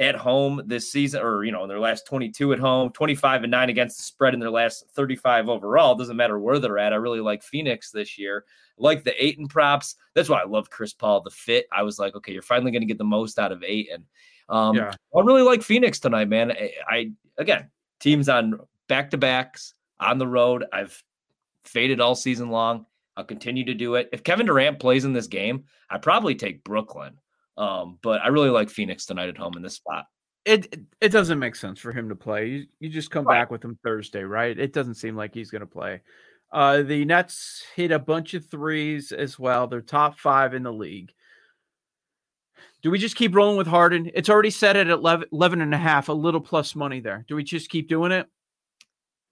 at 0.00 0.16
home 0.16 0.62
this 0.64 0.90
season, 0.90 1.20
or 1.22 1.44
you 1.44 1.52
know, 1.52 1.62
in 1.62 1.68
their 1.68 1.78
last 1.78 2.06
22 2.06 2.54
at 2.54 2.58
home, 2.58 2.90
25 2.90 3.44
and 3.44 3.50
9 3.50 3.68
against 3.68 3.98
the 3.98 4.02
spread 4.02 4.32
in 4.32 4.40
their 4.40 4.50
last 4.50 4.86
35 4.94 5.50
overall. 5.50 5.94
Doesn't 5.94 6.16
matter 6.16 6.38
where 6.38 6.58
they're 6.58 6.78
at. 6.78 6.94
I 6.94 6.96
really 6.96 7.20
like 7.20 7.42
Phoenix 7.42 7.90
this 7.90 8.18
year. 8.18 8.46
like 8.78 9.04
the 9.04 9.22
Ayton 9.22 9.46
props. 9.46 9.96
That's 10.14 10.30
why 10.30 10.40
I 10.40 10.46
love 10.46 10.70
Chris 10.70 10.94
Paul. 10.94 11.20
The 11.20 11.30
fit. 11.30 11.66
I 11.70 11.82
was 11.82 11.98
like, 11.98 12.16
okay, 12.16 12.32
you're 12.32 12.40
finally 12.40 12.72
going 12.72 12.80
to 12.80 12.86
get 12.86 12.96
the 12.96 13.04
most 13.04 13.38
out 13.38 13.52
of 13.52 13.62
Ayton. 13.62 14.06
Um, 14.48 14.74
yeah. 14.74 14.94
I 15.14 15.20
really 15.20 15.42
like 15.42 15.62
Phoenix 15.62 16.00
tonight, 16.00 16.28
man. 16.28 16.50
I, 16.50 16.72
I 16.88 17.10
again, 17.36 17.70
teams 18.00 18.30
on 18.30 18.58
back 18.88 19.10
to 19.10 19.18
backs 19.18 19.74
on 20.00 20.16
the 20.16 20.26
road. 20.26 20.64
I've 20.72 21.00
faded 21.64 22.00
all 22.00 22.14
season 22.14 22.48
long. 22.48 22.86
I'll 23.18 23.24
continue 23.24 23.64
to 23.66 23.74
do 23.74 23.96
it. 23.96 24.08
If 24.12 24.24
Kevin 24.24 24.46
Durant 24.46 24.80
plays 24.80 25.04
in 25.04 25.12
this 25.12 25.26
game, 25.26 25.64
I 25.90 25.98
probably 25.98 26.34
take 26.34 26.64
Brooklyn. 26.64 27.18
Um, 27.60 27.98
but 28.00 28.22
I 28.22 28.28
really 28.28 28.48
like 28.48 28.70
Phoenix 28.70 29.04
tonight 29.04 29.28
at 29.28 29.36
home 29.36 29.52
in 29.54 29.62
this 29.62 29.74
spot. 29.74 30.06
It 30.46 30.74
it 31.02 31.10
doesn't 31.10 31.38
make 31.38 31.54
sense 31.54 31.78
for 31.78 31.92
him 31.92 32.08
to 32.08 32.16
play. 32.16 32.46
You, 32.46 32.66
you 32.80 32.88
just 32.88 33.10
come 33.10 33.26
right. 33.26 33.42
back 33.42 33.50
with 33.50 33.62
him 33.62 33.78
Thursday, 33.84 34.22
right? 34.22 34.58
It 34.58 34.72
doesn't 34.72 34.94
seem 34.94 35.14
like 35.14 35.34
he's 35.34 35.50
going 35.50 35.60
to 35.60 35.66
play. 35.66 36.00
Uh, 36.50 36.80
the 36.82 37.04
Nets 37.04 37.62
hit 37.76 37.92
a 37.92 37.98
bunch 37.98 38.32
of 38.32 38.46
threes 38.46 39.12
as 39.12 39.38
well. 39.38 39.66
They're 39.66 39.82
top 39.82 40.18
five 40.18 40.54
in 40.54 40.62
the 40.62 40.72
league. 40.72 41.12
Do 42.82 42.90
we 42.90 42.98
just 42.98 43.14
keep 43.14 43.34
rolling 43.34 43.58
with 43.58 43.66
Harden? 43.66 44.10
It's 44.14 44.30
already 44.30 44.50
set 44.50 44.74
at 44.74 44.88
11, 44.88 45.28
11 45.30 45.60
and 45.60 45.74
a 45.74 45.78
half, 45.78 46.08
a 46.08 46.14
little 46.14 46.40
plus 46.40 46.74
money 46.74 47.00
there. 47.00 47.26
Do 47.28 47.36
we 47.36 47.44
just 47.44 47.68
keep 47.68 47.88
doing 47.88 48.10
it? 48.10 48.26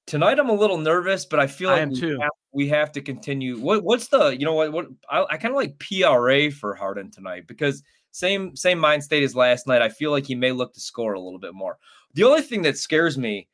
Tonight 0.07 0.39
I'm 0.39 0.51
a 0.51 0.55
little 0.55 0.77
nervous, 0.77 1.25
but 1.25 1.41
I 1.41 1.47
feel 1.47 1.71
like 1.71 1.81
I 1.81 1.87
we, 1.87 2.01
have, 2.01 2.31
we, 2.53 2.69
have, 2.69 2.93
to 2.93 3.01
continue. 3.01 3.59
What 3.59 3.83
what's 3.83 4.09
the 4.09 4.29
you 4.29 4.45
know 4.45 4.55
what 4.55 4.73
what 4.73 4.87
I, 5.11 5.25
I 5.31 5.37
kind 5.39 5.53
of 5.53 5.57
like 5.57 5.79
PRA 5.79 6.51
for 6.51 6.75
Harden 6.75 7.11
tonight 7.11 7.47
because– 7.47 7.83
same 8.19 8.57
same 8.57 8.79
mind 8.79 9.05
state 9.05 9.23
as 9.23 9.37
last 9.37 9.67
night. 9.67 9.83
I 9.83 9.89
feel 9.89 10.11
like 10.11 10.27
he 10.27 10.35
may 10.35 10.53
look 10.53 10.75
to 10.75 10.81
score 10.81 11.15
a 11.15 11.21
little 11.21 11.39
bit 11.39 11.55
more. 11.55 11.79
The 12.15 12.25
only 12.25 12.43
thing 12.43 12.63
that 12.63 12.77
scares 12.77 13.17
me, 13.17 13.49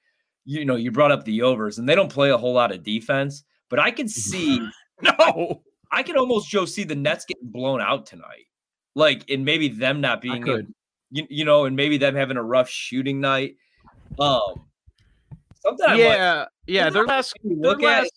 you 0.45 0.65
know, 0.65 0.77
you 0.77 0.91
brought 0.91 1.13
up 1.13 1.25
the 1.25 1.43
overs, 1.43 1.79
and 1.79 1.89
they 1.89 1.95
don't 1.95 2.13
play 2.13 2.31
a 2.31 2.39
whole 2.39 2.55
lot 2.55 2.73
of 2.73 2.83
defense, 2.83 3.45
but 3.69 3.79
I 3.79 3.91
can 3.91 4.09
see 4.09 4.67
no, 5.03 5.63
I 5.91 6.03
can 6.03 6.17
almost 6.17 6.49
Joe 6.49 6.65
see 6.65 6.85
the 6.85 6.95
Nets 6.95 7.25
getting 7.25 7.51
blown 7.51 7.81
out 7.81 8.07
tonight, 8.07 8.47
like 8.95 9.29
and 9.29 9.45
maybe 9.45 9.69
them 9.69 10.01
not 10.01 10.23
being, 10.23 10.47
you, 11.11 11.27
you 11.29 11.45
know, 11.45 11.67
and 11.67 11.77
maybe 11.77 11.99
them 11.99 12.15
having 12.15 12.37
a 12.37 12.43
rough 12.43 12.69
shooting 12.69 13.21
night. 13.21 13.57
Um, 14.19 14.65
something. 15.61 15.99
Yeah, 15.99 16.39
like, 16.39 16.49
yeah. 16.67 16.91
Their 16.91 17.05
last, 17.05 17.35
look 17.45 17.81
their 17.81 17.91
at. 17.91 18.09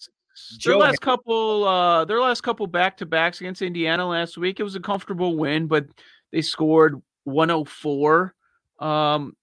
Their 0.63 0.77
last 0.77 1.01
couple, 1.01 1.63
uh, 1.63 2.05
their 2.05 2.21
last 2.21 2.41
couple 2.41 2.67
back 2.67 2.95
to 2.97 3.07
backs 3.07 3.41
against 3.41 3.63
Indiana 3.63 4.07
last 4.07 4.37
week, 4.37 4.59
it 4.59 4.63
was 4.63 4.75
a 4.75 4.79
comfortable 4.79 5.35
win, 5.35 5.65
but 5.65 5.87
they 6.31 6.41
scored 6.41 7.01
104. 7.25 8.33
Um, 8.79 9.35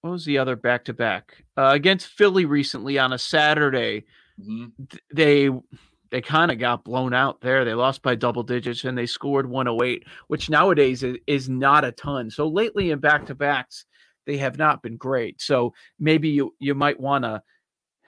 what 0.00 0.10
was 0.10 0.24
the 0.24 0.38
other 0.38 0.56
back 0.56 0.84
to 0.84 0.92
back 0.92 1.44
against 1.56 2.08
Philly 2.08 2.44
recently 2.44 2.98
on 2.98 3.12
a 3.12 3.18
Saturday? 3.18 4.04
Mm-hmm. 4.40 4.66
They 5.14 5.50
they 6.10 6.20
kind 6.20 6.52
of 6.52 6.58
got 6.58 6.84
blown 6.84 7.12
out 7.12 7.40
there. 7.40 7.64
They 7.64 7.74
lost 7.74 8.02
by 8.02 8.14
double 8.14 8.44
digits 8.44 8.84
and 8.84 8.96
they 8.96 9.06
scored 9.06 9.48
108, 9.48 10.04
which 10.28 10.48
nowadays 10.48 11.02
is, 11.02 11.16
is 11.26 11.48
not 11.48 11.84
a 11.84 11.90
ton. 11.90 12.30
So 12.30 12.46
lately 12.46 12.92
in 12.92 13.00
back 13.00 13.26
to 13.26 13.34
backs, 13.34 13.84
they 14.24 14.36
have 14.36 14.56
not 14.56 14.80
been 14.80 14.96
great. 14.96 15.40
So 15.42 15.74
maybe 15.98 16.28
you 16.28 16.54
you 16.58 16.74
might 16.74 17.00
want 17.00 17.24
to 17.24 17.42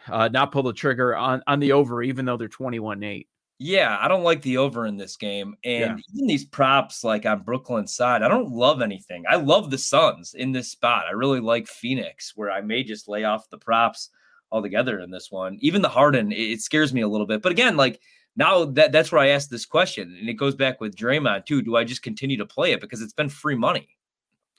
uh, 0.09 0.29
not 0.29 0.53
pull 0.53 0.63
the 0.63 0.73
trigger 0.73 1.17
on 1.17 1.43
on 1.47 1.61
the 1.61 1.73
over, 1.73 2.03
even 2.03 2.25
though 2.25 2.37
they're 2.37 2.49
21 2.49 3.03
8. 3.03 3.29
Yeah, 3.59 3.97
I 3.99 4.09
don't 4.09 4.23
like 4.23 4.43
the 4.43 4.59
over 4.59 4.87
in 4.87 4.97
this 4.97 5.17
game. 5.17 5.57
And 5.65 5.99
yeah. 5.99 6.15
even 6.15 6.27
these 6.27 6.45
props, 6.45 7.03
like 7.03 7.25
on 7.25 7.43
Brooklyn's 7.43 7.95
side, 7.95 8.23
I 8.23 8.29
don't 8.29 8.51
love 8.51 8.83
anything. 8.83 9.25
I 9.29 9.37
love 9.37 9.71
the 9.71 9.79
Suns 9.79 10.35
in 10.35 10.53
this 10.53 10.71
spot. 10.71 11.05
I 11.09 11.13
really 11.13 11.41
like 11.41 11.67
Phoenix, 11.67 12.33
where 12.37 12.51
I 12.51 12.61
may 12.61 12.83
just 12.83 13.09
lay 13.09 13.25
off 13.25 13.49
the 13.49 13.59
props 13.59 14.11
altogether 14.53 15.01
in 15.01 15.11
this 15.11 15.31
one. 15.31 15.57
Even 15.61 15.81
the 15.81 15.89
Harden, 15.89 16.33
it 16.33 16.61
scares 16.61 16.93
me 16.93 17.01
a 17.01 17.09
little 17.09 17.27
bit. 17.27 17.41
But 17.41 17.53
again, 17.53 17.79
like 17.79 17.99
now 18.37 18.67
that 18.67 18.93
that's 18.93 19.11
where 19.11 19.23
I 19.23 19.29
asked 19.29 19.51
this 19.51 19.65
question, 19.65 20.15
and 20.21 20.29
it 20.29 20.35
goes 20.35 20.55
back 20.55 20.81
with 20.81 20.95
Draymond 20.95 21.47
too. 21.47 21.63
Do 21.63 21.77
I 21.77 21.85
just 21.85 22.03
continue 22.03 22.37
to 22.37 22.47
play 22.47 22.73
it 22.73 22.83
because 22.83 23.01
it's 23.01 23.15
been 23.15 23.31
free 23.31 23.57
money? 23.57 23.89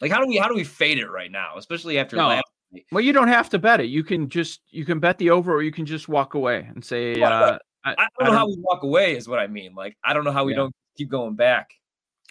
Like 0.01 0.11
how 0.11 0.21
do 0.21 0.27
we 0.27 0.37
how 0.37 0.47
do 0.47 0.55
we 0.55 0.63
fade 0.63 0.97
it 0.97 1.09
right 1.09 1.31
now, 1.31 1.53
especially 1.57 1.99
after 1.99 2.15
no. 2.15 2.27
last 2.27 2.45
well, 2.91 3.01
you 3.01 3.13
don't 3.13 3.29
have 3.29 3.49
to 3.49 3.59
bet 3.59 3.79
it. 3.79 3.85
You 3.85 4.03
can 4.03 4.29
just 4.29 4.61
you 4.69 4.85
can 4.85 4.99
bet 4.99 5.17
the 5.17 5.29
over, 5.29 5.53
or 5.53 5.61
you 5.61 5.71
can 5.71 5.85
just 5.85 6.09
walk 6.09 6.33
away 6.33 6.67
and 6.73 6.83
say, 6.83 7.21
uh, 7.21 7.57
I, 7.87 7.91
I, 7.91 7.95
don't 7.95 8.09
I, 8.19 8.25
don't 8.25 8.33
know 8.33 8.39
how 8.39 8.47
we 8.47 8.57
walk 8.59 8.83
away, 8.83 9.15
is 9.15 9.27
what 9.27 9.39
I 9.39 9.47
mean. 9.47 9.75
Like, 9.75 9.97
I 10.03 10.13
don't 10.13 10.23
know 10.23 10.31
how 10.31 10.45
we 10.45 10.53
yeah. 10.53 10.57
don't 10.57 10.75
keep 10.97 11.09
going 11.09 11.35
back. 11.35 11.71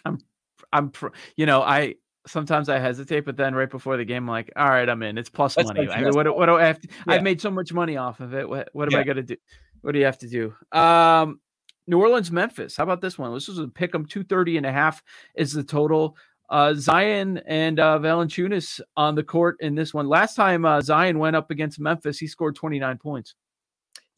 I'm, 0.05 0.19
I'm, 0.71 0.91
you 1.35 1.45
know, 1.45 1.61
I 1.61 1.95
sometimes 2.27 2.69
I 2.69 2.79
hesitate, 2.79 3.21
but 3.21 3.37
then 3.37 3.55
right 3.55 3.69
before 3.69 3.97
the 3.97 4.05
game, 4.05 4.23
I'm 4.23 4.27
like, 4.27 4.51
all 4.55 4.69
right, 4.69 4.87
I'm 4.87 5.01
in. 5.03 5.17
It's 5.17 5.29
plus 5.29 5.55
That's 5.55 5.67
money. 5.67 5.89
I 5.89 6.01
mean, 6.01 6.13
what, 6.13 6.35
what 6.35 6.45
do 6.45 6.57
I 6.57 6.65
have 6.65 6.79
to? 6.81 6.87
Yeah. 6.89 7.13
I've 7.13 7.23
made 7.23 7.41
so 7.41 7.49
much 7.49 7.73
money 7.73 7.97
off 7.97 8.19
of 8.19 8.33
it. 8.33 8.47
What, 8.47 8.69
what 8.73 8.87
am 8.87 8.93
yeah. 8.93 8.99
I 8.99 9.03
gonna 9.03 9.23
do? 9.23 9.35
What 9.81 9.93
do 9.93 9.99
you 9.99 10.05
have 10.05 10.19
to 10.19 10.27
do? 10.27 10.53
Um, 10.77 11.39
New 11.87 11.99
Orleans, 11.99 12.31
Memphis. 12.31 12.75
How 12.75 12.83
about 12.83 13.01
this 13.01 13.17
one? 13.17 13.33
This 13.33 13.47
was 13.47 13.59
a 13.59 13.67
pick 13.67 13.95
'em 13.95 14.05
230 14.05 14.57
and 14.57 14.65
a 14.65 14.71
half 14.71 15.01
is 15.35 15.53
the 15.53 15.63
total. 15.63 16.17
Uh, 16.49 16.73
Zion 16.73 17.41
and 17.45 17.79
uh, 17.79 17.99
Valanciunas 17.99 18.79
on 18.95 19.15
the 19.15 19.23
court 19.23 19.57
in 19.59 19.75
this 19.75 19.93
one. 19.93 20.07
Last 20.07 20.35
time 20.35 20.65
uh, 20.65 20.79
Zion 20.81 21.19
went 21.19 21.35
up 21.35 21.51
against 21.51 21.79
Memphis, 21.79 22.19
he 22.19 22.27
scored 22.27 22.55
29 22.55 22.97
points. 22.99 23.35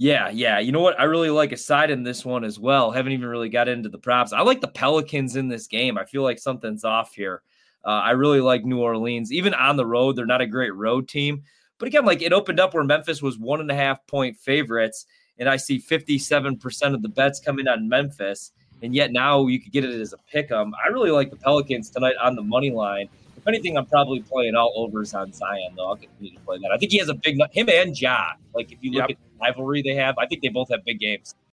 Yeah, 0.02 0.30
yeah. 0.30 0.60
You 0.60 0.72
know 0.72 0.80
what? 0.80 0.98
I 0.98 1.04
really 1.04 1.30
like 1.30 1.52
a 1.52 1.58
side 1.58 1.92
in 1.92 2.04
this 2.04 2.24
one 2.24 2.46
as 2.46 2.58
well. 2.58 2.90
Haven't 2.90 3.12
even 3.12 3.28
really 3.28 3.50
got 3.50 3.68
into 3.68 3.90
the 3.90 3.98
props. 3.98 4.32
I 4.32 4.42
like 4.42 4.62
the 4.62 4.70
Pelicans 4.70 5.36
in 5.36 5.50
this 5.50 5.68
game. 5.68 5.98
I 5.98 6.06
feel 6.06 6.24
like 6.24 6.40
something's 6.40 6.86
off 6.86 7.14
here. 7.14 7.42
Uh, 7.84 7.90
I 7.90 8.12
really 8.12 8.40
like 8.40 8.64
New 8.64 8.80
Orleans. 8.80 9.34
Even 9.34 9.54
on 9.54 9.76
the 9.76 9.86
road, 9.86 10.16
they're 10.16 10.26
not 10.26 10.40
a 10.40 10.48
great 10.48 10.74
road 10.74 11.10
team. 11.10 11.44
But 11.80 11.88
again, 11.88 12.06
like 12.06 12.22
it 12.22 12.32
opened 12.32 12.62
up 12.62 12.74
where 12.74 12.84
Memphis 12.86 13.22
was 13.22 13.38
one 13.38 13.60
and 13.60 13.70
a 13.70 13.76
half 13.76 14.06
point 14.08 14.38
favorites, 14.38 15.06
and 15.38 15.50
I 15.50 15.58
see 15.58 15.80
57% 15.80 16.94
of 16.94 17.02
the 17.02 17.10
bets 17.10 17.42
coming 17.42 17.68
on 17.68 17.90
Memphis. 17.90 18.52
And 18.82 18.96
yet 18.96 19.12
now 19.12 19.48
you 19.48 19.60
could 19.60 19.74
get 19.74 19.84
it 19.84 20.00
as 20.00 20.14
a 20.14 20.18
pick 20.32 20.50
'em. 20.50 20.74
I 20.82 20.88
really 20.88 21.12
like 21.12 21.30
the 21.30 21.36
Pelicans 21.36 21.90
tonight 21.90 22.16
on 22.22 22.38
the 22.38 22.42
money 22.42 22.72
line. 22.72 23.10
If 23.40 23.48
anything, 23.48 23.78
I'm 23.78 23.86
probably 23.86 24.22
playing 24.22 24.56
all 24.56 24.74
overs 24.76 25.14
on 25.14 25.32
Zion, 25.32 25.74
though. 25.78 25.88
I'll 25.88 25.96
continue 25.96 26.34
to 26.34 26.40
play 26.42 26.58
that. 26.58 26.72
I 26.74 26.78
think 26.78 26.92
he 26.92 26.98
has 26.98 27.08
a 27.08 27.14
big 27.14 27.40
him 27.52 27.70
and 27.70 28.00
Ja. 28.00 28.34
Like 28.54 28.74
if 28.74 28.80
you 28.82 28.92
look 28.92 29.10
yep. 29.10 29.12
at 29.12 29.18
the 29.18 29.46
rivalry 29.46 29.82
they 29.82 29.96
have, 29.96 30.18
I 30.18 30.26
think 30.26 30.42
they 30.42 30.50
both 30.50 30.70
have 30.72 30.84
big 30.84 31.00
games. 31.00 31.36